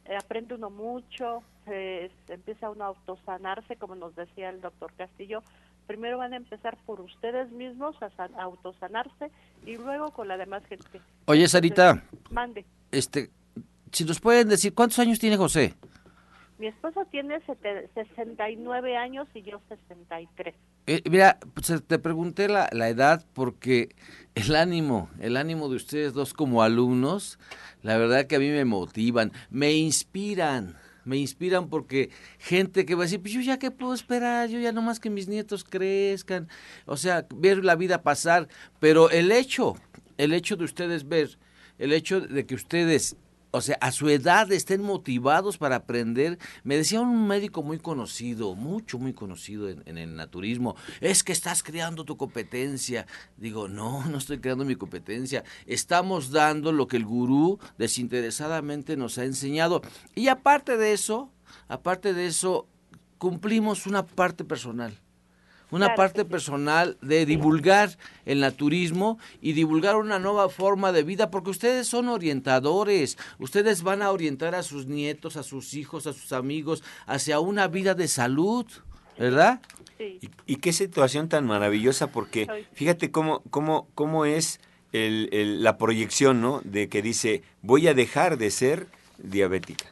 [0.06, 4.92] eh, aprende uno mucho, eh, se empieza uno a autosanarse como nos decía el doctor
[4.94, 5.42] Castillo.
[5.86, 9.30] Primero van a empezar por ustedes mismos a, san- a autosanarse
[9.66, 11.00] y luego con la demás gente.
[11.26, 12.64] Oye, Sarita, mande.
[12.92, 13.30] este,
[13.92, 15.74] si nos pueden decir, ¿cuántos años tiene José?
[16.58, 20.54] Mi esposo tiene sete- 69 años y yo 63.
[20.88, 23.94] Eh, mira, pues, te pregunté la, la edad porque
[24.34, 27.38] el ánimo, el ánimo de ustedes dos como alumnos,
[27.82, 30.74] la verdad que a mí me motivan, me inspiran,
[31.04, 34.58] me inspiran porque gente que va a decir, pues yo ya qué puedo esperar, yo
[34.58, 36.48] ya nomás que mis nietos crezcan,
[36.86, 38.48] o sea, ver la vida pasar,
[38.80, 39.76] pero el hecho,
[40.16, 41.38] el hecho de ustedes ver,
[41.78, 43.16] el hecho de que ustedes
[43.50, 46.38] o sea, a su edad estén motivados para aprender.
[46.64, 51.62] Me decía un médico muy conocido, mucho, muy conocido en, el naturismo, es que estás
[51.62, 53.06] creando tu competencia.
[53.36, 55.44] Digo, no, no estoy creando mi competencia.
[55.66, 59.82] Estamos dando lo que el gurú desinteresadamente nos ha enseñado.
[60.14, 61.32] Y aparte de eso,
[61.68, 62.68] aparte de eso,
[63.18, 64.98] cumplimos una parte personal
[65.70, 71.30] una Claro parte personal de divulgar el naturismo y divulgar una nueva forma de vida,
[71.30, 76.12] porque ustedes son orientadores, ustedes van a orientar a sus nietos, a sus hijos, a
[76.12, 78.66] sus amigos hacia una vida de salud,
[79.18, 79.60] ¿verdad?
[79.98, 80.18] Sí.
[80.22, 84.60] Y, y qué situación tan maravillosa, porque fíjate cómo, cómo, cómo es
[84.92, 86.60] el- el- la proyección, ¿no?
[86.64, 88.86] De que dice, voy a dejar de ser
[89.18, 89.84] diabética.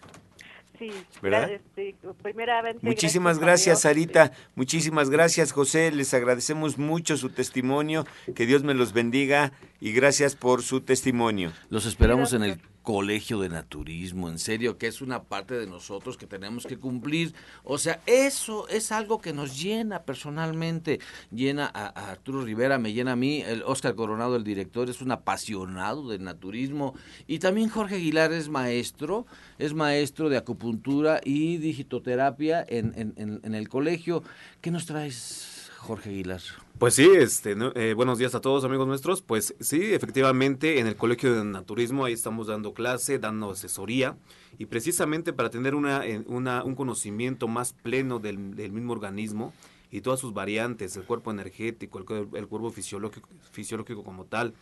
[0.78, 0.90] Sí,
[1.22, 2.80] este, primeramente.
[2.82, 3.82] Muchísimas gracias.
[3.82, 4.32] Sarita.
[4.54, 5.90] Muchísimas gracias, José.
[5.90, 8.06] Les agradecemos mucho su testimonio.
[8.34, 11.52] Que Dios me los bendiga y gracias por su testimonio.
[11.70, 16.16] Los esperamos en el colegio de naturismo, en serio, que es una parte de nosotros
[16.16, 17.34] que tenemos que cumplir.
[17.64, 21.00] O sea, eso es algo que nos llena personalmente,
[21.32, 25.10] llena a, Arturo Rivera, me llena a mí, el Oscar Coronado, el director, es un
[25.10, 26.94] apasionado del naturismo.
[27.26, 29.26] Y también Jorge Aguilar es maestro,
[29.58, 34.22] es maestro de acupuntura y digitoterapia en, en- en- en el colegio.
[34.60, 36.40] ¿Qué nos traes, Jorge Aguilar?
[36.78, 37.72] Pues sí, este, ¿no?
[37.74, 39.22] Eh, buenos días a todos amigos nuestros.
[39.22, 44.18] Pues sí, efectivamente, en el Colegio de Naturismo ahí estamos dando clase, dando asesoría
[44.58, 49.54] y precisamente para tener una, un conocimiento más pleno del, mismo organismo
[49.90, 54.52] y todas sus variantes, el cuerpo energético, el, el cuerpo fisiológico, fisiológico como tal.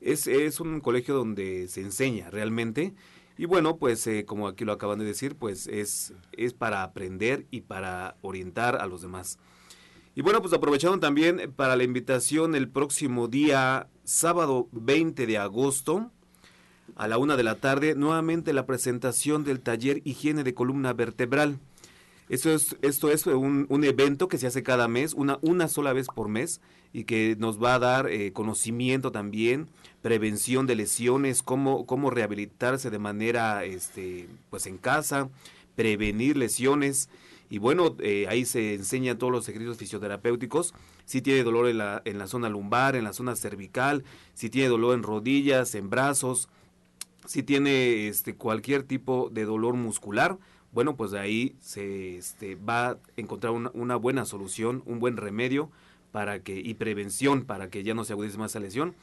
[0.00, 2.94] Es, es un colegio donde se enseña realmente
[3.36, 7.46] y bueno, pues eh, como aquí lo acaban de decir, pues es, es para aprender
[7.52, 9.38] y para orientar a los demás.
[10.18, 16.10] Y bueno, pues aprovecharon también para la invitación el próximo día, sábado 20 de agosto,
[16.96, 21.60] a la una de la tarde, nuevamente la presentación del taller Higiene de Columna Vertebral.
[22.28, 25.92] Esto es, esto es un, un evento que se hace cada mes, una, una sola
[25.92, 26.60] vez por mes,
[26.92, 29.68] y que nos va a dar eh, conocimiento también,
[30.02, 35.28] prevención de lesiones, cómo, cómo rehabilitarse de manera este, pues en casa,
[35.76, 37.08] prevenir lesiones.
[37.50, 40.74] Y bueno, eh, ahí se enseñan todos los ejercicios fisioterapéuticos.
[41.04, 44.68] Si tiene dolor en la, en la zona lumbar, en la zona cervical, si tiene
[44.68, 46.48] dolor en rodillas, en brazos,
[47.26, 50.38] si tiene este, cualquier tipo de dolor muscular,
[50.72, 55.16] bueno, pues de ahí se este, va a encontrar una, una buena solución, un buen
[55.16, 55.70] remedio
[56.12, 58.94] para que y prevención para que ya no se agudice más esa lesión.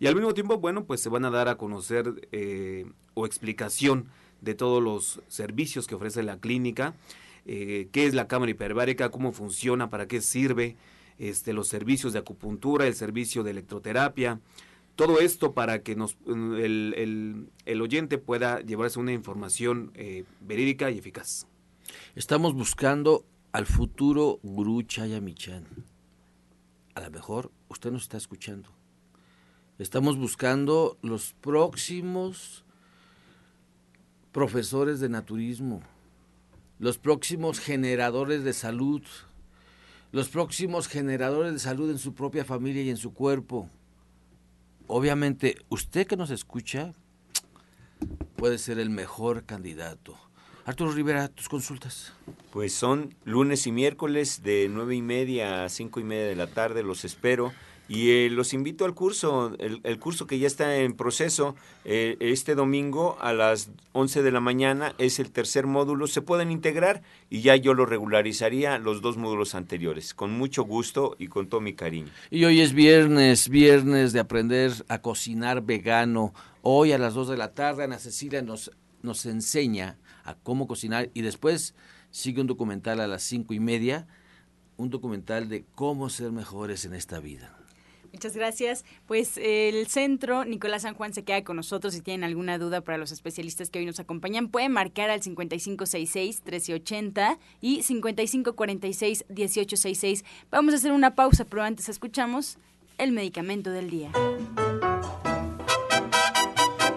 [0.00, 4.08] Y al mismo tiempo, bueno, pues se van a dar a conocer eh, o explicación
[4.40, 6.94] de todos los servicios que ofrece la clínica,
[7.46, 10.76] eh, qué es la cámara hiperbárica, cómo funciona, para qué sirve,
[11.18, 14.40] este, los servicios de acupuntura, el servicio de electroterapia,
[14.96, 21.46] todo esto para que nos, el, oyente pueda llevarse una información eh, verídica y eficaz.
[22.14, 25.66] Estamos buscando al futuro gurú Chayamichan.
[26.94, 28.68] A lo mejor usted nos está escuchando.
[29.78, 32.64] Estamos buscando los próximos
[34.30, 35.82] profesores de naturismo,
[36.82, 39.02] los próximos generadores de salud,
[40.10, 43.70] los próximos generadores de salud en su propia familia y en su cuerpo.
[44.88, 46.92] Obviamente, usted que nos escucha
[48.34, 50.18] puede ser el mejor candidato.
[50.64, 52.14] Arturo Rivera, tus consultas.
[52.50, 56.48] Pues son lunes y miércoles de nueve y media a cinco y media de la
[56.48, 57.52] tarde, los espero.
[57.94, 62.54] Y eh, los invito al curso, el, curso que ya está en proceso, eh, este
[62.54, 67.42] domingo a las 11 de la mañana es el tercer módulo, se pueden integrar y
[67.42, 71.74] ya yo lo regularizaría los dos módulos anteriores, con mucho gusto y con todo mi
[71.74, 72.08] cariño.
[72.30, 76.32] Y hoy es viernes, viernes de aprender a cocinar vegano.
[76.62, 78.70] Hoy a las 2 de la tarde Ana Cecilia nos,
[79.02, 81.74] nos enseña a cómo cocinar y después
[82.10, 84.06] sigue un documental a las cinco y media,
[84.78, 87.58] un documental de cómo ser mejores en esta vida.
[88.12, 88.84] Muchas gracias.
[89.06, 91.94] Pues el centro Nicolás San Juan se queda con nosotros.
[91.94, 97.38] Si tienen alguna duda para los especialistas que hoy nos acompañan, pueden marcar al 5566-1380
[97.60, 100.24] y 5546-1866.
[100.50, 102.58] Vamos a hacer una pausa, pero antes escuchamos
[102.98, 104.10] el medicamento del día.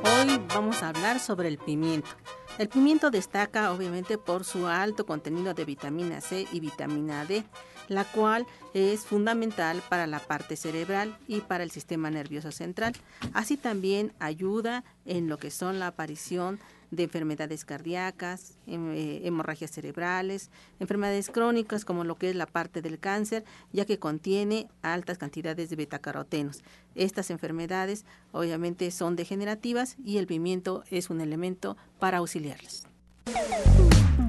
[0.03, 2.09] Hoy vamos a hablar sobre el pimiento.
[2.57, 7.43] El pimiento destaca obviamente por su alto contenido de vitamina C y vitamina D
[7.87, 12.93] la cual es fundamental para la parte cerebral y para el sistema nervioso central.
[13.33, 16.59] Así también ayuda en lo que son la aparición
[16.91, 22.81] de enfermedades cardíacas, em, eh, hemorragias cerebrales, enfermedades crónicas como lo que es la parte
[22.81, 26.63] del cáncer, ya que contiene altas cantidades de betacarotenos.
[26.95, 32.87] Estas enfermedades obviamente son degenerativas y el pimiento es un elemento para auxiliarlas.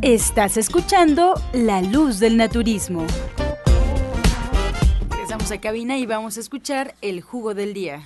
[0.03, 3.07] Estás escuchando La Luz del Naturismo.
[5.37, 8.03] Regresamos a cabina y vamos a escuchar el jugo del día.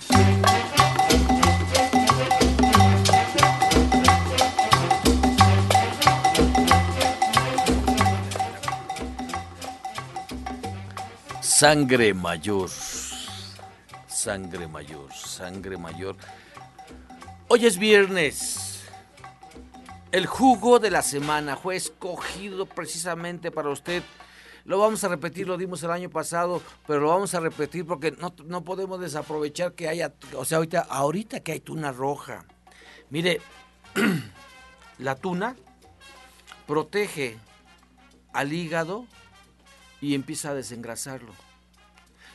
[11.41, 12.69] Sangre mayor,
[14.07, 16.17] sangre mayor, sangre mayor.
[17.47, 18.83] Hoy es viernes
[20.11, 24.03] el jugo de la semana fue escogido precisamente para usted.
[24.65, 28.11] Lo vamos a repetir, lo dimos el año pasado, pero lo vamos a repetir porque
[28.11, 32.45] no, podemos desaprovechar que haya, o sea, ahorita, ahorita que hay tuna roja.
[33.09, 33.41] Mire,
[34.99, 35.55] la tuna
[36.67, 37.37] protege
[38.33, 39.07] al hígado
[39.99, 41.33] y empieza a desengrasarlo.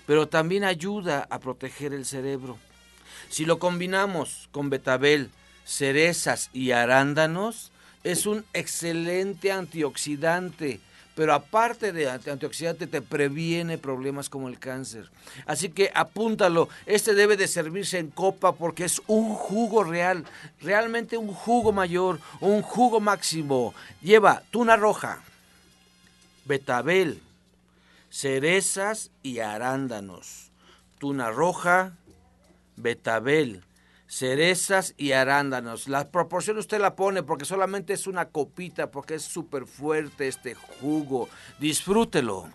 [0.07, 2.59] Pero también ayuda a proteger el cerebro.
[3.29, 5.31] Si lo combinamos con betabel,
[5.65, 7.73] cerezas y arándanos,
[8.05, 10.81] es un excelente antioxidante
[11.17, 15.11] pero aparte de antioxidante te previene problemas como el cáncer.
[15.47, 20.27] Así que apúntalo, este debe de servirse en copa porque es un jugo real,
[20.61, 23.75] realmente un jugo mayor, un jugo máximo.
[24.03, 25.23] Lleva tuna roja,
[26.45, 27.23] betabel,
[28.11, 30.51] cerezas y arándanos.
[30.99, 31.95] Tuna roja,
[32.77, 33.65] betabel,
[34.09, 35.89] cerezas y arándanos.
[35.89, 40.55] La proporción usted la pone porque solamente es una copita, porque es súper fuerte este
[40.55, 41.29] jugo.
[41.59, 42.49] Disfrútelo.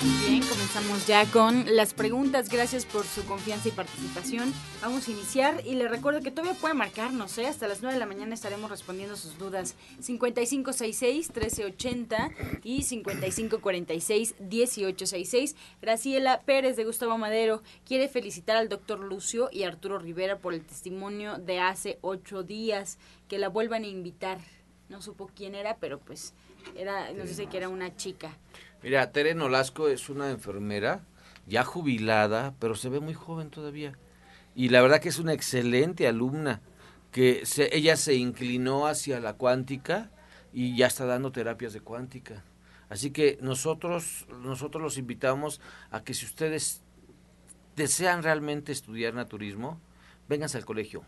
[0.00, 2.48] Comenzamos ya con las preguntas.
[2.48, 4.50] Gracias por su confianza y participación.
[4.80, 7.46] Vamos a iniciar y le recuerdo que todavía puede marcarnos, ¿eh?
[7.46, 9.74] Hasta las 9 de la mañana estaremos respondiendo sus dudas.
[10.00, 15.54] 5566-1380 y 5546-1866.
[15.82, 20.64] Graciela Pérez de Gustavo Madero quiere felicitar al doctor Lucio y Arturo Rivera por el
[20.64, 22.96] testimonio de hace ocho días.
[23.28, 24.38] Que la vuelvan a invitar.
[24.88, 26.32] No supo quién era, pero pues
[26.74, 28.38] era, nos dice que era una chica.
[28.82, 31.04] Mira, Tere Nolasco es una enfermera
[31.46, 33.98] ya jubilada, pero se ve muy joven todavía.
[34.54, 36.62] Y la verdad que es una excelente alumna,
[37.12, 40.10] que se, ella se inclinó hacia la cuántica
[40.52, 42.44] y ya está dando terapias de cuántica.
[42.88, 45.60] Así que nosotros, nosotros los invitamos
[45.90, 46.82] a que si ustedes
[47.76, 49.80] desean realmente estudiar naturismo,
[50.28, 51.04] vénganse al colegio.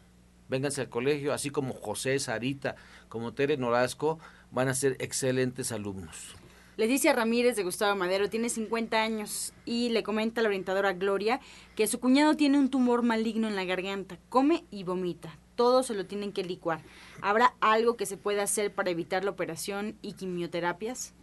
[0.49, 2.77] Vénganse al colegio, así como José, Sarita,
[3.09, 4.19] como Tere Nolasco,
[4.51, 6.37] van a ser excelentes alumnos.
[6.83, 11.39] Leticia Ramírez de Gustavo Madero tiene 50 años y le comenta a la orientadora Gloria
[11.77, 15.39] que su cuñado tiene un tumor maligno en la garganta, come y vomita.
[15.55, 16.81] todo se lo tienen que licuar.
[17.21, 21.15] ¿Habrá algo que se pueda hacer para evitar la operación y quimioterapias?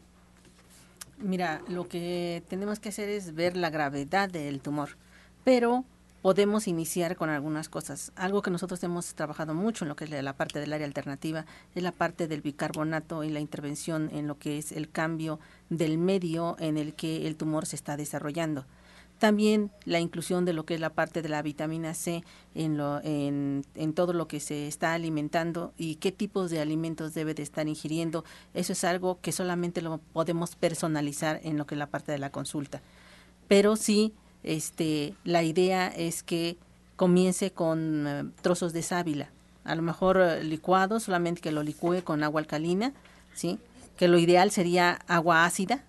[1.17, 4.91] Mira, lo que tenemos que hacer es ver la gravedad del tumor,
[5.43, 5.83] pero
[6.21, 8.11] podemos iniciar con algunas cosas.
[8.15, 11.45] Algo que nosotros hemos trabajado mucho en lo que es la parte del área alternativa
[11.75, 15.39] es la parte del bicarbonato y la intervención en lo que es el cambio
[15.69, 18.65] del medio en el que el tumor se está desarrollando.
[19.19, 22.23] También la inclusión de lo que es la parte de la vitamina C
[22.55, 23.63] en, lo, en,
[23.93, 28.23] todo lo que se está alimentando y qué tipos de alimentos debe de estar ingiriendo.
[28.53, 32.17] Eso es algo que solamente lo podemos personalizar en lo que es la parte de
[32.17, 32.81] la consulta.
[33.49, 34.13] Pero sí,
[34.43, 36.57] este, la idea es que
[36.95, 39.29] comience con eh, trozos de sábila,
[39.63, 42.93] a lo mejor eh, licuado, solamente que lo licúe con agua alcalina,
[43.33, 43.59] ¿sí?
[43.97, 45.83] que lo ideal sería agua ácida,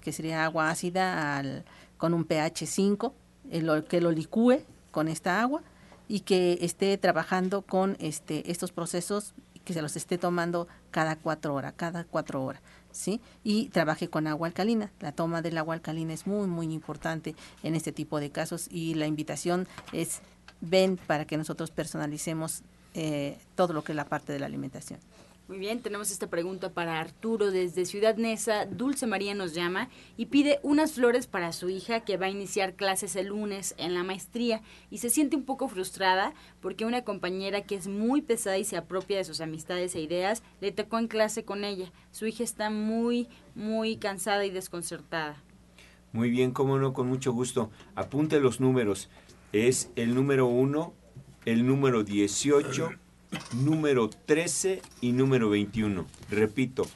[0.00, 1.64] que sería agua ácida al
[1.96, 3.14] con un pH 5,
[3.50, 4.58] eh, que lo licúe
[4.90, 5.62] con esta agua
[6.08, 9.34] y que esté trabajando con este, estos procesos
[9.64, 12.60] que se los esté tomando cada cuatro horas, cada cuatro horas,
[12.92, 13.20] ¿sí?
[13.44, 14.90] Y trabaje con agua alcalina.
[15.00, 18.94] La toma del agua alcalina es muy, muy importante en este tipo de casos y
[18.94, 20.20] la invitación es
[20.60, 22.62] ven para que nosotros personalicemos
[22.94, 25.00] eh, todo lo que es la parte de la alimentación.
[25.52, 28.64] Muy bien, tenemos esta pregunta para Arturo desde Ciudad Neza.
[28.64, 32.74] Dulce María nos llama y pide unas flores para su hija que va a iniciar
[32.74, 36.32] clases el lunes en la maestría y se siente un poco frustrada
[36.62, 40.42] porque una compañera que es muy pesada y se apropia de sus amistades e ideas
[40.62, 41.92] le tocó en clase con ella.
[42.12, 45.36] Su hija está muy, muy cansada y desconcertada.
[46.12, 47.70] Muy bien, cómo no, con mucho gusto.
[47.94, 49.10] Apunte los números.
[49.52, 50.94] Es el número 1,
[51.44, 53.01] el número 18
[53.54, 56.06] número 13 y número 21.
[56.30, 56.86] Repito,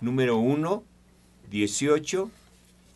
[0.00, 0.82] número 1,
[1.50, 2.30] 18,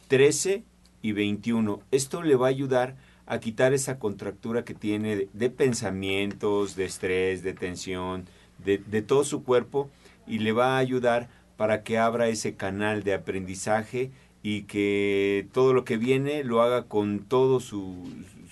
[0.09, 0.62] 13
[1.03, 1.80] y 21.
[1.90, 7.43] Esto le va a ayudar a quitar esa contractura que tiene de, pensamientos, de estrés,
[7.43, 8.26] de tensión,
[8.64, 9.90] de, de, todo su cuerpo
[10.26, 14.11] y le va a ayudar para que abra ese canal de aprendizaje
[14.43, 17.95] y que todo lo que viene lo haga con todo su,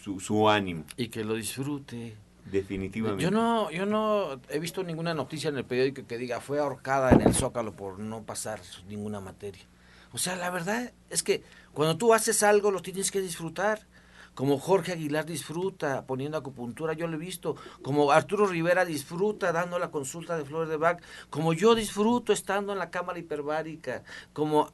[0.02, 0.84] su, su ánimo.
[0.96, 2.14] Y que lo disfrute.
[2.50, 3.22] Definitivamente.
[3.22, 7.10] Yo no, yo no he visto ninguna noticia en el periódico que diga fue ahorcada
[7.10, 9.64] en el Zócalo por no pasar ninguna materia.
[10.12, 11.42] O sea, la verdad es que
[11.72, 13.86] cuando tú haces algo lo tienes que disfrutar.
[14.34, 17.56] Como Jorge Aguilar disfruta poniendo acupuntura, yo lo he visto.
[17.82, 21.02] Como Arturo Rivera disfruta dando la consulta de Flores de Bach.
[21.30, 24.02] Como yo disfruto estando en la cámara hiperbárica.
[24.32, 24.72] Como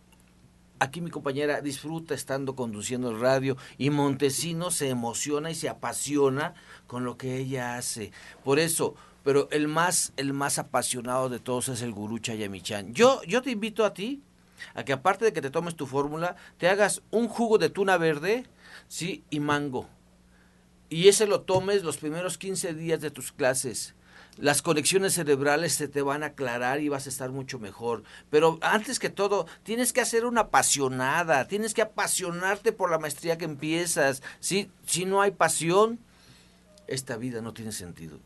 [0.78, 6.54] aquí mi compañera disfruta estando conduciendo el radio y Montesino se emociona y se apasiona
[6.86, 8.12] con lo que ella hace.
[8.44, 12.94] Por eso, pero el más, el más apasionado de todos es el gurú Chayamichan.
[12.94, 14.22] Yo, yo te invito a ti
[14.74, 17.96] a que aparte de que te tomes tu fórmula, te hagas un jugo de tuna
[17.98, 18.46] verde,
[18.88, 19.88] sí, y mango.
[20.88, 23.94] Y ese lo tomes los primeros 15 días de tus clases
[24.38, 28.02] las conexiones cerebrales se te van a aclarar y vas a estar mucho mejor.
[28.30, 33.38] Pero antes que todo, tienes que hacer una apasionada, tienes que apasionarte por la maestría
[33.38, 34.22] que empiezas.
[34.40, 35.98] Si, si no hay pasión,
[36.86, 38.18] esta vida no tiene sentido.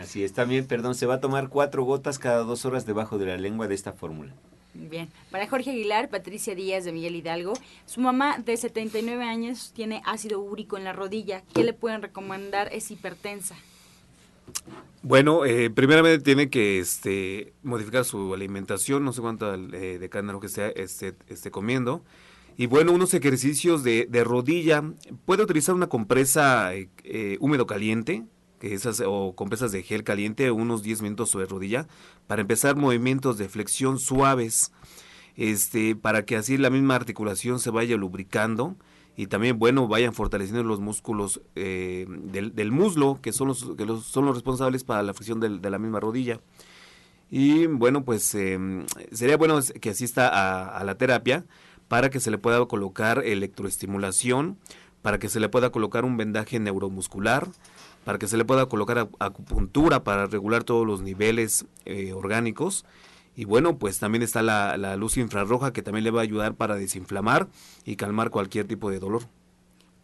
[0.00, 3.26] Así es, también, perdón, se va a tomar cuatro gotas cada dos horas debajo de
[3.26, 4.32] la lengua de esta fórmula.
[4.74, 7.54] Bien, para Jorge Aguilar, Patricia Díaz de Miguel Hidalgo,
[7.84, 11.42] su mamá de 79 años tiene ácido úrico en la rodilla.
[11.52, 12.72] ¿Qué le pueden recomendar?
[12.72, 13.56] Es hipertensa.
[15.02, 20.32] Bueno, eh, primeramente tiene que este, modificar su alimentación, no sé cuánto eh, de carne
[20.32, 21.14] lo que sea esté,
[21.50, 22.04] comiendo.
[22.56, 24.82] Y bueno, unos ejercicios de, de rodilla.
[25.24, 28.24] Puede utilizar una compresa eh, eh, húmedo caliente,
[28.58, 31.86] que esas, o compresas de gel caliente, unos 10 minutos sobre rodilla,
[32.26, 34.72] para empezar movimientos de flexión suaves,
[35.36, 38.76] este, para que así la misma articulación se vaya lubricando
[39.18, 44.26] y también, bueno, vayan fortaleciendo los músculos eh, del, muslo, que son los, que son
[44.26, 46.38] los responsables para la del, de la misma rodilla.
[47.28, 51.44] Y bueno, pues em, sería bueno que asista a, a la terapia
[51.88, 54.56] para que se le pueda colocar electroestimulación,
[55.02, 57.48] para que se le pueda colocar un vendaje neuromuscular,
[58.04, 62.84] para que se le pueda colocar acupuntura para regular todos los niveles eh, orgánicos.
[63.38, 66.56] Y bueno, pues también está la, la luz infrarroja que también le va a ayudar
[66.56, 67.46] para desinflamar
[67.84, 69.28] y calmar cualquier tipo de dolor.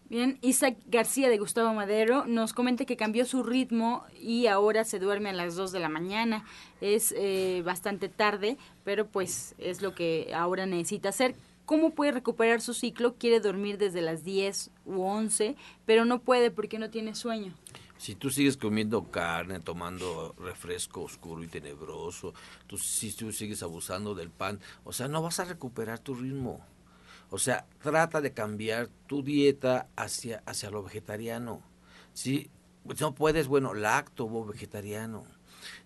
[0.09, 5.01] Bien, Isaac García de Gustavo Madero nos comenta que cambió su ritmo y ahora se
[5.01, 6.45] duerme a las 2 de la mañana.
[6.81, 11.35] Es eh, bastante tarde, pero pues es lo que ahora necesita hacer.
[11.65, 13.17] ¿Cómo puede recuperar su ciclo?
[13.19, 15.57] Quiere dormir desde las 10 u 11,
[15.87, 17.53] pero no puede porque no tiene sueño.
[17.97, 22.35] Si tú sigues comiendo carne, tomando refresco oscuro y tenebroso,
[22.67, 26.65] tú, si tú sigues abusando del pan, o sea, no vas a recuperar tu ritmo.
[27.31, 31.63] O sea, trata de cambiar tu dieta hacia, hacia lo vegetariano.
[32.85, 35.25] pues no puedes, bueno, lacto o vegetariano.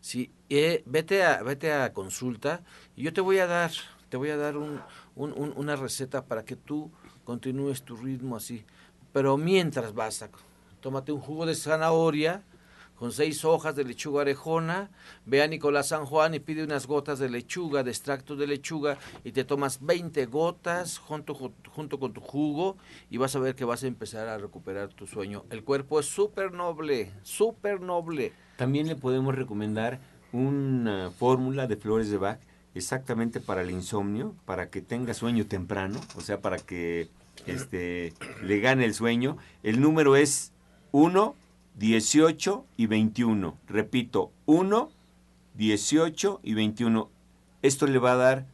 [0.00, 2.62] Sí, eh, vete a vete a consulta
[2.96, 3.70] y yo te voy a dar
[4.08, 4.80] te voy a dar un,
[5.14, 6.90] una receta para que tú
[7.24, 8.64] continúes tu ritmo así.
[9.12, 10.30] Pero mientras vas a
[10.80, 12.42] tómate un jugo de zanahoria
[12.98, 14.90] con seis hojas de lechuga orejona,
[15.24, 18.98] ve a Nicolás San Juan y pide unas gotas de lechuga, de extracto de lechuga,
[19.22, 22.76] y te tomas 20 gotas junto, junto con tu jugo
[23.08, 25.44] y vas a ver que vas a empezar a recuperar tu sueño.
[25.50, 28.32] El cuerpo es súper noble, súper noble.
[28.56, 30.00] También le podemos recomendar
[30.32, 32.40] una fórmula de flores de Bach
[32.74, 37.08] exactamente para el insomnio, para que tenga sueño temprano, o sea, para que
[37.46, 38.12] este,
[38.42, 39.36] le gane el sueño.
[39.62, 40.52] El número es
[40.92, 41.34] 1,
[41.76, 43.56] 18 y 21.
[43.66, 44.90] Repito, 1,
[45.54, 47.10] 18 y 21.
[47.62, 48.46] Esto le va a dar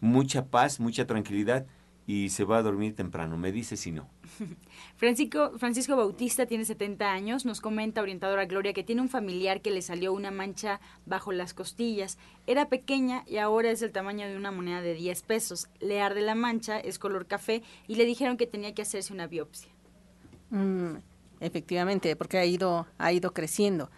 [0.00, 1.66] mucha paz, mucha tranquilidad
[2.06, 3.36] y se va a dormir temprano.
[3.36, 4.08] Me dice si no.
[4.96, 9.70] Francisco, Francisco Bautista tiene 70 años, nos comenta orientadora Gloria que tiene un familiar que
[9.70, 12.18] le salió una mancha bajo las costillas.
[12.46, 15.68] Era pequeña y ahora es el tamaño de una moneda de 10 pesos.
[15.80, 19.26] Le arde la mancha, es color café y le dijeron que tenía que hacerse una
[19.26, 19.70] biopsia.
[20.50, 20.96] Mm,
[21.40, 23.90] efectivamente, porque ha ido, ha ido creciendo.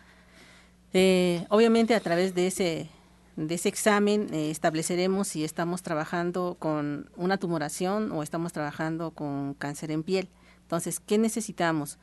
[0.92, 2.88] Eh, obviamente a través de ese
[3.36, 9.52] de ese examen eh, estableceremos si estamos trabajando con una tumoración o estamos trabajando con
[9.54, 10.28] cáncer en piel.
[10.62, 11.98] Entonces, ¿qué necesitamos?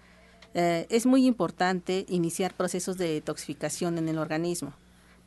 [0.53, 4.73] Eh, es muy importante iniciar procesos de detoxificación en el organismo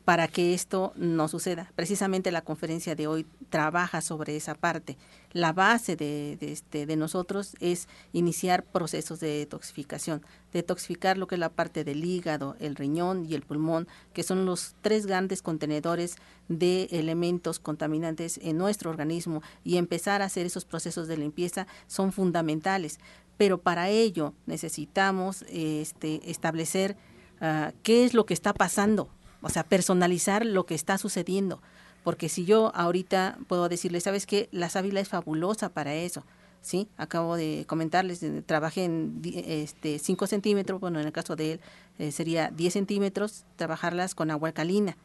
[0.07, 1.69] para que esto no suceda.
[1.75, 4.95] Precisamente la conferencia de hoy trabaja sobre esa parte.
[5.33, 10.21] La base de, este, de nosotros es iniciar procesos de detoxificación,
[10.53, 14.45] detoxificar lo que es la parte del hígado, el riñón y el pulmón, que son
[14.45, 16.15] los tres grandes contenedores
[16.47, 22.13] de elementos contaminantes en nuestro organismo y empezar a hacer esos procesos de limpieza son
[22.13, 23.01] fundamentales.
[23.35, 26.95] Pero para ello necesitamos este, establecer
[27.41, 29.09] ah, qué es lo que está pasando
[29.41, 31.61] o sea, personalizar lo que está sucediendo.
[32.03, 34.47] Porque si yo ahorita puedo decirle, ¿sabes qué?
[34.51, 36.23] La sábila es fabulosa para eso.
[36.61, 36.87] ¿sí?
[36.97, 41.59] Acabo de comentarles, trabajé en este, 5 centímetros, bueno, en el caso de él
[41.97, 44.97] eh, sería 10 centímetros, trabajarlas con agua alcalina,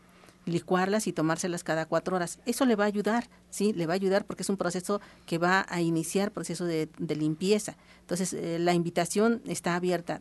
[0.44, 2.40] licuarlas y tomárselas cada cuatro horas.
[2.46, 3.72] Eso le va a ayudar, ¿sí?
[3.72, 7.76] Le va a ayudar porque es un proceso que va a iniciar proceso de, limpieza.
[8.00, 10.20] Entonces, eh, la invitación está abierta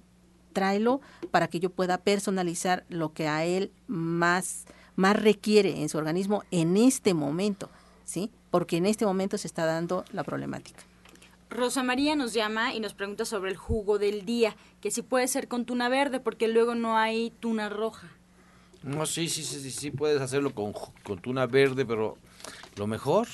[0.52, 5.98] tráelo para que yo pueda personalizar lo que a él más, más requiere en su
[5.98, 7.70] organismo en este momento,
[8.06, 8.32] ¿sí?
[8.50, 10.84] Porque en este momento se está dando la problemática.
[11.50, 15.28] Rosa María nos llama y nos pregunta sobre el jugo del día, que si puede
[15.28, 18.08] ser con tuna verde, porque luego no hay tuna roja.
[18.84, 20.74] No, sí, sí, sí, sí, sí puedes hacerlo con,
[21.04, 22.18] con tuna verde, pero
[22.78, 23.28] lo mejor,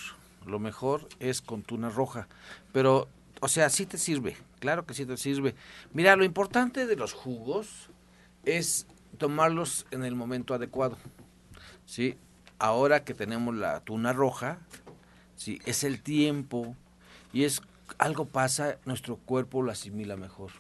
[0.46, 2.28] lo mejor es con tuna roja.
[2.74, 3.08] Pero,
[3.42, 5.56] o sea, sí te sirve, Claro que sí te sirve.
[5.94, 7.90] Mira, lo importante de los jugos
[8.44, 10.98] es tomarlos en el momento adecuado.
[11.86, 12.18] ¿Sí?
[12.60, 14.60] Ahora que tenemos la tuna roja,
[15.36, 15.60] ¿sí?
[15.66, 16.76] es el tiempo
[17.32, 17.62] y es
[18.00, 20.52] algo pasa, nuestro cuerpo lo asimila mejor.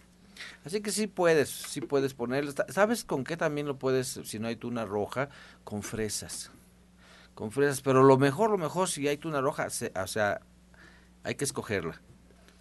[0.63, 2.53] Así que sí puedes, sí puedes ponerlo.
[2.69, 5.29] ¿Sabes con qué también lo puedes, si no hay tuna roja?
[5.63, 6.51] Con fresas.
[7.33, 10.41] Con fresas, pero lo mejor, lo mejor, si hay tuna roja, o sea,
[11.23, 11.99] hay que escogerla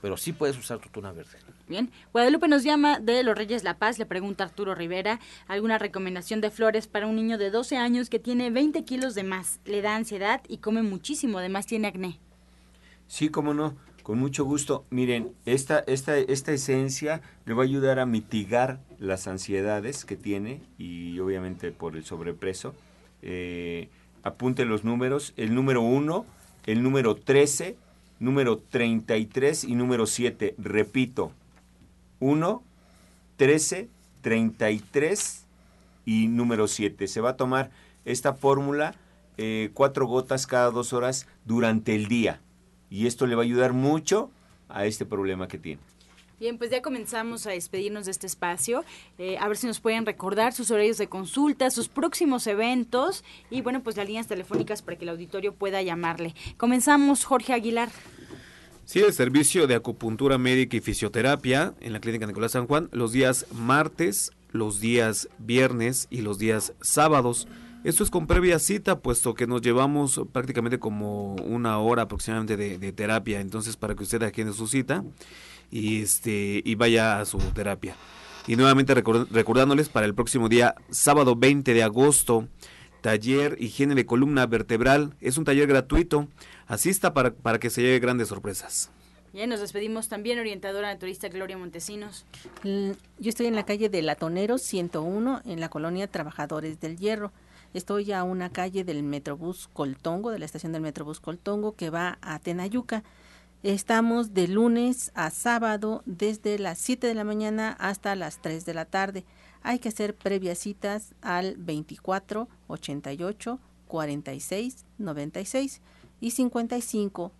[0.07, 1.37] pero sí puedes usar tu tuna verde.
[1.67, 6.41] Bien, Guadalupe nos llama de Los Reyes La Paz, le pregunta Arturo Rivera, ¿alguna recomendación
[6.41, 9.59] de flores para un niño de 12 años que tiene 20 kilos de más?
[9.65, 12.21] Le da ansiedad y come muchísimo, además tiene acné.
[13.09, 14.85] Sí, cómo no, con mucho gusto.
[14.91, 20.61] Miren, esta, esta, esta esencia le va a ayudar a mitigar las ansiedades que tiene
[20.79, 22.77] y obviamente por el sobrepreso.
[23.23, 23.89] Eh,
[24.23, 26.25] apunte los números, el número 1,
[26.67, 27.77] el número 13,
[28.19, 30.55] número 33 y número 7.
[30.59, 31.33] Repito,
[32.21, 32.63] 1,
[33.37, 33.89] 13,
[34.23, 35.45] 33
[36.05, 37.07] y número 7.
[37.07, 37.71] Se va a tomar
[38.05, 38.95] esta fórmula
[39.39, 42.41] eh, cuatro gotas cada dos horas durante el día.
[42.89, 44.31] Y esto le va a ayudar mucho
[44.69, 45.83] a este problema que tiene.
[46.39, 48.85] Bien, pues ya comenzamos a despedirnos de este espacio.
[49.17, 53.63] Eh, a ver si nos pueden recordar sus horarios de consulta, sus próximos eventos y
[53.63, 56.35] bueno, pues las líneas telefónicas para que el auditorio pueda llamarle.
[56.59, 57.89] Comenzamos, Jorge Aguilar.
[58.85, 63.13] Sí, el servicio de acupuntura médica y fisioterapia en la Clínica Nicolás San Juan los
[63.13, 67.49] días martes, los días viernes y los días sábados.
[67.83, 72.79] Esto es con previa cita, puesto que nos llevamos prácticamente como una hora aproximadamente de,
[72.79, 73.41] de terapia.
[73.41, 75.03] Entonces, para que usted agende su cita
[75.71, 77.97] y, este, y vaya a su terapia.
[78.47, 82.49] Y nuevamente recordándoles para el próximo día, sábado 20 de agosto,
[83.01, 85.15] taller higiene de columna vertebral.
[85.21, 86.29] Es un taller gratuito.
[86.67, 88.91] Asista para, para que se lleve grandes sorpresas.
[89.33, 92.25] Bien, nos despedimos también, orientadora naturista Gloria Montesinos.
[92.65, 97.33] Yo estoy en la calle de Latoneros 101, en la colonia Trabajadores del Hierro.
[97.75, 102.17] Estoy a una calle del Metrobús Coltongo, de la estación del Metrobús Coltongo, que va
[102.23, 103.05] a Tenayuca.
[103.63, 108.75] Estamos de lunes a sábado desde las 7 de la mañana hasta las 3 de
[108.75, 109.25] la tarde.
[109.63, 115.81] Hay que hacer previas citas al 24 88 46 96
[116.21, 117.33] y 55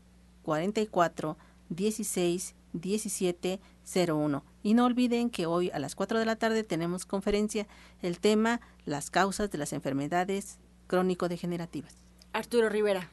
[0.43, 1.37] 44
[1.69, 3.61] 16 17
[4.09, 4.45] 01.
[4.63, 7.67] Y no olviden que hoy a las 4 de la tarde tenemos conferencia,
[8.03, 11.95] el tema las causas de las enfermedades crónico-degenerativas.
[12.33, 13.11] Arturo Rivera.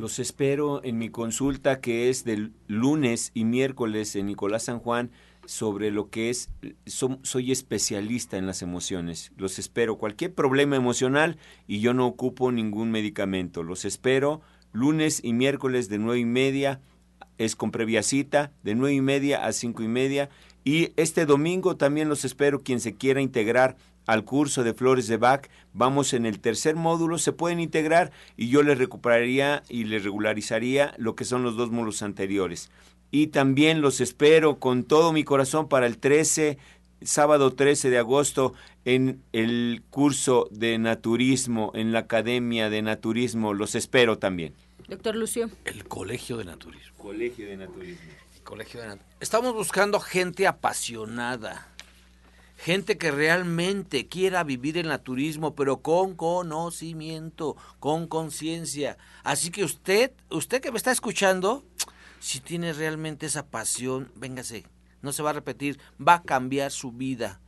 [0.00, 5.10] Los espero en mi consulta que es del lunes y miércoles en Nicolás San Juan
[5.44, 6.48] sobre lo que es,
[6.86, 9.30] soy especialista en las emociones.
[9.36, 9.98] Los espero.
[9.98, 11.36] Cualquier problema emocional
[11.66, 13.62] y yo no ocupo ningún medicamento.
[13.62, 14.40] Los espero
[14.72, 16.80] lunes y miércoles de nueve y media
[17.36, 20.30] es con previa cita de nueve y media a cinco y media.
[20.64, 23.76] Y este domingo también los espero quien se quiera integrar
[24.06, 25.48] al curso de Flores de Bach.
[25.72, 30.94] Vamos en el tercer módulo, se pueden integrar y yo les recuperaría y les regularizaría
[30.98, 32.70] lo que son los dos módulos anteriores.
[33.10, 36.58] Y también los espero con todo mi corazón para el 13,
[37.02, 43.52] sábado 13 de agosto, en el curso de naturismo, en la Academia de Naturismo.
[43.52, 44.54] Los espero también.
[44.88, 45.50] Doctor Lucio.
[45.64, 46.96] El Colegio de Naturismo.
[46.98, 48.10] Colegio de Naturismo.
[48.44, 51.68] Colegio de Estamos buscando gente apasionada,
[52.62, 58.98] gente que realmente quiera vivir el naturismo, pero con conocimiento, con conciencia.
[59.24, 61.64] Así que usted, usted que me está escuchando,
[62.18, 64.66] si tiene realmente esa pasión, véngase,
[65.00, 67.40] no se va a repetir, va a cambiar su vida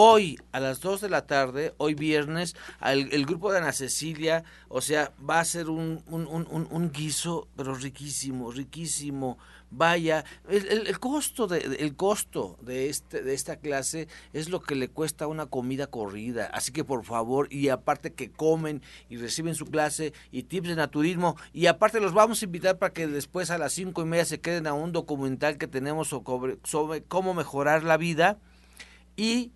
[0.00, 2.54] Hoy a las 2 de la tarde, hoy viernes,
[2.84, 8.52] el, grupo de Ana Cecilia, o sea, va a ser un, un, guiso, pero riquísimo,
[8.52, 9.38] riquísimo.
[9.70, 14.88] Vaya, el, costo de el costo de este de esta clase es lo que le
[14.88, 19.66] cuesta una comida corrida, así que por favor y aparte que comen y reciben su
[19.66, 21.36] clase y tips de naturismo.
[21.52, 24.40] Y aparte los vamos a invitar para que después a las cinco y media se
[24.40, 28.38] queden a un documental que tenemos sobre cómo mejorar la vida.
[29.16, 29.52] Y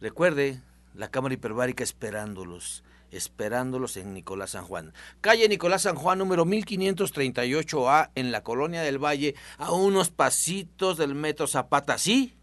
[0.00, 0.62] Recuerde,
[0.94, 4.92] la Cámara Hiperbárica esperándolos, esperándolos en Nicolás San Juan.
[5.20, 11.14] Calle Nicolás San Juan, número 1538A, en la Colonia del Valle, a unos pasitos del
[11.14, 12.34] Metro Zapata, ¿sí?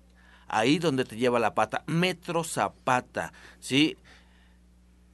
[0.48, 3.98] Ahí donde te lleva la pata, Metro Zapata, ¿sí?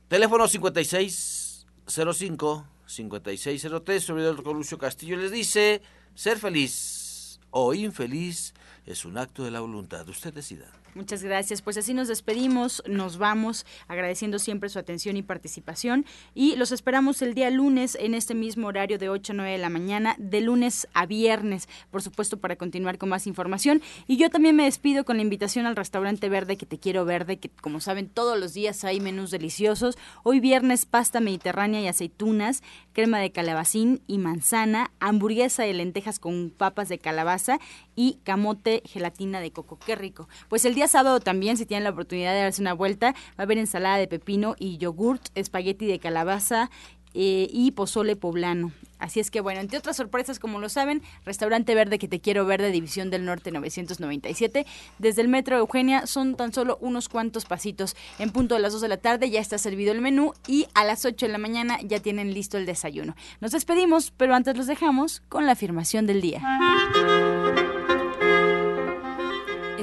[0.07, 5.81] Teléfono 5605 5603, servidor Lucio Castillo les dice,
[6.13, 8.53] ser feliz o infeliz
[8.85, 10.67] es un acto de la voluntad, usted decida.
[10.95, 11.61] Muchas gracias.
[11.61, 17.21] Pues así nos despedimos, nos vamos agradeciendo siempre su atención y participación y los esperamos
[17.21, 20.41] el día lunes en este mismo horario de 8 a 9 de la mañana, de
[20.41, 23.81] lunes a viernes, por supuesto, para continuar con más información.
[24.07, 27.37] Y yo también me despido con la invitación al restaurante verde que te quiero verde,
[27.37, 29.97] que como saben todos los días hay menús deliciosos.
[30.23, 32.61] Hoy viernes pasta mediterránea y aceitunas,
[32.93, 37.59] crema de calabacín y manzana, hamburguesa de lentejas con papas de calabaza
[37.95, 39.79] y camote gelatina de coco.
[39.83, 40.27] Qué rico.
[40.49, 43.43] Pues el día sábado también, si tienen la oportunidad de darse una vuelta, va a
[43.43, 46.69] haber ensalada de pepino y yogurt, espagueti de calabaza
[47.13, 48.73] eh, y pozole poblano.
[48.99, 52.45] Así es que bueno, entre otras sorpresas, como lo saben, Restaurante Verde que te quiero
[52.45, 54.65] ver de División del Norte 997,
[54.99, 57.95] desde el Metro Eugenia son tan solo unos cuantos pasitos.
[58.19, 60.83] En punto de las 2 de la tarde ya está servido el menú y a
[60.83, 63.15] las 8 de la mañana ya tienen listo el desayuno.
[63.39, 66.41] Nos despedimos, pero antes los dejamos con la afirmación del día.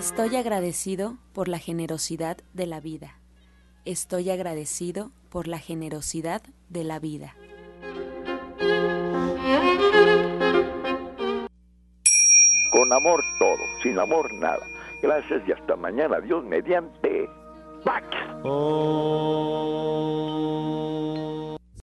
[0.01, 3.19] Estoy agradecido por la generosidad de la vida.
[3.85, 6.41] Estoy agradecido por la generosidad
[6.71, 7.37] de la vida.
[12.73, 14.67] Con amor todo, sin amor nada.
[15.03, 16.19] Gracias y hasta mañana.
[16.21, 17.29] Dios mediante.
[17.85, 18.07] ¡Pax!
[18.43, 19.91] Oh.